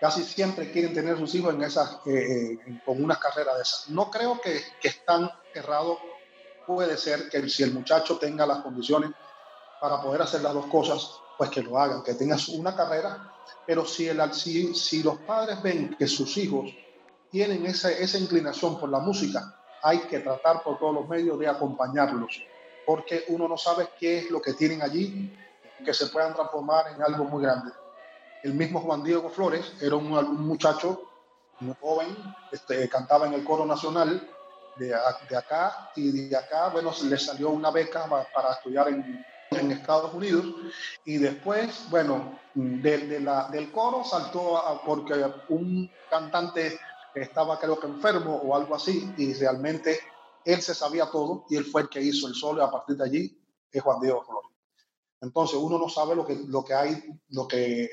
casi 0.02 0.24
siempre 0.24 0.72
quieren 0.72 0.93
tener 0.93 1.17
sus 1.17 1.34
hijos 1.36 1.54
en 1.54 1.63
esas, 1.63 2.00
eh, 2.08 2.58
eh, 2.67 2.82
con 2.84 3.04
unas 3.04 3.20
carreras 3.20 3.58
de 3.58 3.62
esas. 3.62 3.89
No 3.89 4.10
creo 4.10 4.41
que, 4.41 4.60
que 4.82 4.88
es 4.88 5.06
tan 5.06 5.30
errado, 5.54 6.00
puede 6.65 6.98
ser 6.98 7.30
que 7.30 7.48
si 7.50 7.62
el 7.63 7.74
muchacho 7.74 8.17
tenga 8.17 8.46
las 8.48 8.60
condiciones 8.60 9.12
para 9.80 10.02
poder 10.02 10.24
hacer 10.24 10.41
las 10.41 10.54
dos 10.54 10.65
cosas, 10.65 11.22
pues 11.38 11.50
que 11.50 11.62
lo 11.62 11.78
hagan, 11.78 12.04
que 12.04 12.15
tengan 12.15 12.39
una 12.54 12.76
carrera, 12.76 13.34
pero 13.65 13.86
si, 13.86 14.08
el, 14.08 14.34
si, 14.34 14.73
si 14.73 15.04
los 15.04 15.19
padres 15.19 15.62
ven 15.62 15.95
que 15.97 16.08
sus 16.08 16.36
hijos 16.38 16.71
tienen 17.30 17.65
esa, 17.65 17.91
esa 17.91 18.17
inclinación 18.17 18.80
por 18.80 18.89
la 18.89 19.00
música, 19.00 19.56
hay 19.84 20.00
que 20.00 20.19
tratar 20.19 20.63
por 20.63 20.80
todos 20.80 20.93
los 20.93 21.08
medios 21.08 21.38
de 21.38 21.47
acompañarlos, 21.47 22.41
porque 22.86 23.26
uno 23.28 23.47
no 23.47 23.58
sabe 23.58 23.89
qué 24.00 24.19
es 24.19 24.32
lo 24.32 24.41
que 24.41 24.54
tienen 24.54 24.82
allí, 24.82 25.34
que 25.84 25.93
se 25.93 26.08
puedan 26.08 26.34
transformar 26.34 26.93
en 26.95 27.04
algo 27.04 27.26
muy 27.26 27.43
grande. 27.43 27.71
El 28.43 28.54
mismo 28.54 28.82
Juan 28.82 29.04
Diego 29.04 29.30
Flores 29.30 29.73
era 29.82 29.95
un, 29.95 30.10
muchacho 30.47 31.04
muy 31.60 31.76
joven, 31.80 32.08
este, 32.52 32.88
cantaba 32.89 33.28
en 33.28 33.34
el 33.34 33.43
coro 33.43 33.65
nacional 33.65 34.28
de, 34.78 34.95
de, 35.30 35.38
acá 35.38 35.91
y 35.95 36.30
de 36.30 36.36
acá, 36.36 36.69
bueno, 36.69 36.91
le 37.04 37.17
salió 37.17 37.50
una 37.50 37.71
beca 37.71 38.08
para 38.34 38.54
estudiar 38.54 38.88
en, 38.89 39.26
en 39.60 39.72
Estados 39.72 40.13
Unidos 40.13 40.46
y 41.06 41.17
después, 41.17 41.88
bueno, 41.89 42.39
de, 42.54 43.20
la, 43.20 43.50
del 43.50 43.72
coro 43.72 44.04
saltó 44.04 44.58
a, 44.58 44.82
porque 44.84 45.13
un 45.50 45.89
cantante 46.10 46.80
estaba 47.13 47.60
creo 47.60 47.80
que 47.80 47.88
enfermo 47.88 48.36
o 48.36 48.56
algo 48.56 48.76
así 48.76 49.12
y 49.17 49.34
realmente 49.34 50.00
él 50.46 50.62
se 50.62 50.74
sabía 50.74 51.08
todo 51.12 51.46
y 51.50 51.56
él 51.56 51.65
fue 51.65 51.82
el 51.82 51.89
que 51.89 52.02
hizo 52.02 52.28
el 52.28 52.36
solo 52.36 52.62
y 52.62 52.65
a 52.65 52.72
partir 52.72 52.96
de 52.96 53.04
allí 53.04 53.41
es 53.72 53.82
Juan 53.82 54.00
Diego 54.00 54.24
Flores. 54.24 54.52
Entonces 55.22 55.58
uno 55.58 55.78
no 55.78 55.89
sabe 55.89 56.15
lo 56.15 56.26
que, 56.26 56.36
lo 56.48 56.63
que 56.63 56.74
hay, 56.74 57.04
lo 57.30 57.48
que 57.48 57.89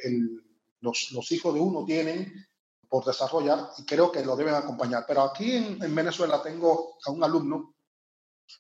los, 0.81 1.11
los, 1.13 1.33
hijos 1.33 1.55
de 1.55 1.61
uno 1.61 1.85
tienen 1.85 2.47
por 2.89 3.05
desarrollar 3.05 3.71
y 3.79 3.85
creo 3.85 4.13
que 4.13 4.25
lo 4.25 4.37
deben 4.37 4.55
acompañar. 4.55 5.05
Pero 5.09 5.23
aquí 5.23 5.53
en, 5.57 5.83
en 5.83 5.95
Venezuela 5.95 6.43
tengo 6.43 6.99
a 7.05 7.11
un 7.11 7.25
alumno 7.25 7.75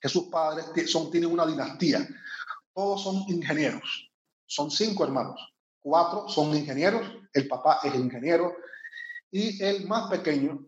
que 0.01 0.09
sus 0.09 0.25
padres 0.25 0.91
son, 0.91 1.11
tienen 1.11 1.31
una 1.31 1.47
dinastía 1.47 2.07
todos 2.75 3.03
son 3.03 3.25
ingenieros. 3.29 4.11
Son 4.47 4.71
cinco 4.71 5.05
hermanos. 5.05 5.55
Cuatro 5.81 6.29
son 6.29 6.55
ingenieros, 6.57 7.07
el 7.33 7.47
papá 7.47 7.81
es 7.85 7.95
ingeniero 7.95 8.57
y 9.31 9.63
el 9.63 9.87
más 9.87 10.11
pequeño, 10.11 10.67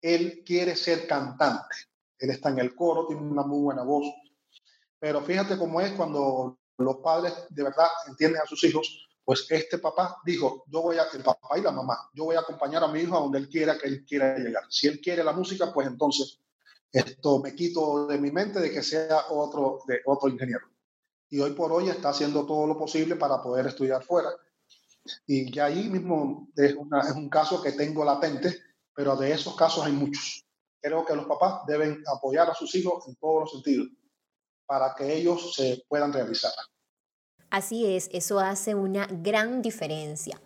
él 0.00 0.42
quiere 0.44 0.76
ser 0.76 1.06
cantante. 1.06 1.76
Él 2.18 2.30
está 2.30 2.50
en 2.50 2.58
el 2.58 2.74
coro, 2.74 3.06
tiene 3.06 3.22
una 3.22 3.42
muy 3.42 3.60
buena 3.60 3.82
voz. 3.82 4.06
Pero 4.98 5.22
fíjate 5.22 5.56
cómo 5.56 5.80
es 5.80 5.92
cuando 5.92 6.58
los 6.76 6.96
padres 6.96 7.32
de 7.48 7.62
verdad 7.62 7.86
entienden 8.08 8.42
a 8.42 8.46
sus 8.46 8.62
hijos, 8.64 9.08
pues 9.24 9.46
este 9.50 9.78
papá 9.78 10.20
dijo, 10.24 10.64
yo 10.66 10.82
voy 10.82 10.98
a, 10.98 11.04
el 11.12 11.22
papá 11.22 11.58
y 11.58 11.62
la 11.62 11.72
mamá, 11.72 12.10
yo 12.12 12.24
voy 12.24 12.36
a 12.36 12.40
acompañar 12.40 12.82
a 12.82 12.88
mi 12.88 13.00
hijo 13.00 13.16
a 13.16 13.20
donde 13.20 13.38
él 13.38 13.48
quiera 13.48 13.78
que 13.78 13.88
él 13.88 14.04
quiera 14.04 14.36
llegar. 14.36 14.64
Si 14.68 14.86
él 14.86 15.00
quiere 15.00 15.24
la 15.24 15.32
música, 15.32 15.72
pues 15.72 15.86
entonces 15.86 16.40
esto 16.92 17.38
me 17.40 17.54
quito 17.54 18.06
de 18.06 18.18
mi 18.18 18.30
mente 18.30 18.60
de 18.60 18.70
que 18.70 18.82
sea 18.82 19.26
otro, 19.30 19.80
de 19.86 20.00
otro 20.04 20.28
ingeniero 20.28 20.66
y 21.30 21.40
hoy 21.40 21.52
por 21.52 21.72
hoy 21.72 21.88
está 21.88 22.10
haciendo 22.10 22.46
todo 22.46 22.66
lo 22.66 22.78
posible 22.78 23.16
para 23.16 23.42
poder 23.42 23.66
estudiar 23.66 24.02
fuera. 24.02 24.30
Y 25.26 25.52
ya 25.52 25.66
ahí 25.66 25.88
mismo 25.88 26.48
es, 26.56 26.74
un 26.74 27.28
caso 27.28 27.62
que 27.62 27.72
tengo 27.72 28.04
latente, 28.04 28.58
pero 28.94 29.16
de 29.16 29.32
esos 29.32 29.54
casos 29.56 29.84
hay 29.84 29.92
muchos. 29.92 30.44
Creo 30.80 31.04
que 31.04 31.16
los 31.16 31.26
papás 31.26 31.66
deben 31.66 32.02
apoyar 32.06 32.48
a 32.50 32.54
sus 32.54 32.74
hijos 32.74 33.06
en 33.08 33.16
todos 33.16 33.42
los 33.42 33.52
sentidos 33.52 33.88
para 34.66 34.94
que 34.94 35.16
ellos 35.16 35.54
se 35.54 35.84
puedan 35.88 36.12
realizar. 36.12 36.52
Así 37.50 37.86
es, 37.86 38.10
eso 38.12 38.38
hace 38.38 38.74
una 38.74 39.06
gran 39.06 39.62
diferencia. 39.62 40.40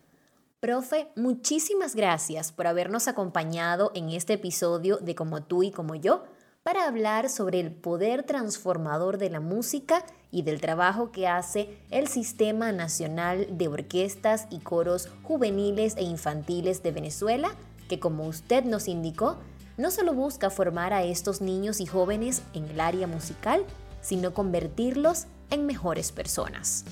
Profe, 0.60 1.10
muchísimas 1.16 1.96
gracias 1.96 2.52
por 2.52 2.68
habernos 2.68 3.08
acompañado 3.08 3.90
en 3.96 4.10
este 4.10 4.34
episodio 4.34 4.98
de 4.98 5.16
Como 5.16 5.42
tú 5.42 5.64
y 5.64 5.72
como 5.72 5.96
yo 5.96 6.22
para 6.62 6.86
hablar 6.86 7.28
sobre 7.28 7.58
el 7.58 7.72
poder 7.72 8.22
transformador 8.22 9.18
de 9.18 9.30
la 9.30 9.40
música 9.40 10.04
y 10.30 10.42
del 10.42 10.60
trabajo 10.60 11.10
que 11.10 11.26
hace 11.26 11.76
el 11.90 12.06
Sistema 12.06 12.70
Nacional 12.70 13.46
de 13.50 13.68
Orquestas 13.68 14.46
y 14.48 14.60
Coros 14.60 15.08
Juveniles 15.24 15.96
e 15.96 16.02
Infantiles 16.02 16.82
de 16.82 16.92
Venezuela, 16.92 17.50
que 17.88 17.98
como 17.98 18.26
usted 18.26 18.64
nos 18.64 18.86
indicó, 18.86 19.38
no 19.76 19.90
solo 19.90 20.14
busca 20.14 20.50
formar 20.50 20.92
a 20.92 21.02
estos 21.02 21.40
niños 21.40 21.80
y 21.80 21.86
jóvenes 21.86 22.42
en 22.52 22.68
el 22.68 22.80
área 22.80 23.06
musical, 23.06 23.64
sino 24.00 24.32
convertirlos 24.32 25.26
en 25.50 25.66
mejores 25.66 26.12
personas. 26.12 26.84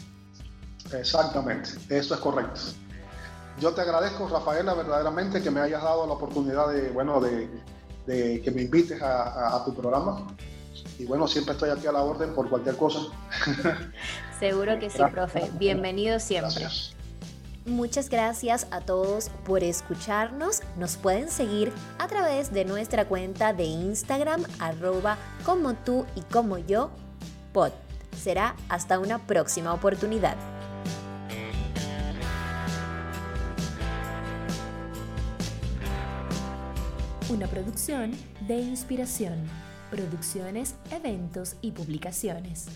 Exactamente, 0.92 1.70
eso 1.88 2.14
es 2.14 2.20
correcto. 2.20 2.61
Yo 3.61 3.72
te 3.72 3.83
agradezco, 3.83 4.26
Rafaela, 4.26 4.74
verdaderamente 4.74 5.42
que 5.42 5.50
me 5.50 5.61
hayas 5.61 5.83
dado 5.83 6.06
la 6.06 6.14
oportunidad 6.14 6.68
de, 6.72 6.90
bueno, 6.90 7.20
de 7.20 7.48
de 8.06 8.40
que 8.40 8.50
me 8.50 8.62
invites 8.62 9.00
a, 9.02 9.62
tu 9.64 9.74
programa. 9.74 10.26
Y 10.98 11.04
bueno, 11.04 11.26
siempre 11.26 11.54
estoy 11.54 11.70
aquí 11.70 11.86
a 11.86 11.92
la 11.92 12.02
orden 12.02 12.34
por 12.34 12.48
cualquier 12.48 12.76
cosa. 12.76 13.00
Seguro 14.40 14.78
que 14.78 14.90
sí, 14.90 15.02
profe. 15.12 15.50
Bienvenido 15.58 16.18
siempre. 16.20 16.66
Muchas 17.66 18.08
gracias 18.08 18.66
a 18.70 18.80
todos 18.80 19.28
por 19.44 19.62
escucharnos. 19.62 20.62
Nos 20.76 20.96
pueden 20.96 21.30
seguir 21.30 21.72
a 21.98 22.08
través 22.08 22.52
de 22.52 22.64
nuestra 22.64 23.06
cuenta 23.06 23.52
de 23.52 23.64
Instagram, 23.64 24.42
arroba 24.58 25.18
como 25.44 25.74
tú 25.74 26.06
y 26.16 26.22
como 26.22 26.58
yo, 26.58 26.90
pod. 27.52 27.72
Será 28.18 28.56
hasta 28.68 28.98
una 28.98 29.18
próxima 29.18 29.72
oportunidad. 29.72 30.36
Una 37.30 37.46
producción 37.46 38.10
de 38.48 38.58
inspiración. 38.58 39.38
Producciones, 39.88 40.74
eventos 40.90 41.54
y 41.62 41.70
publicaciones. 41.70 42.66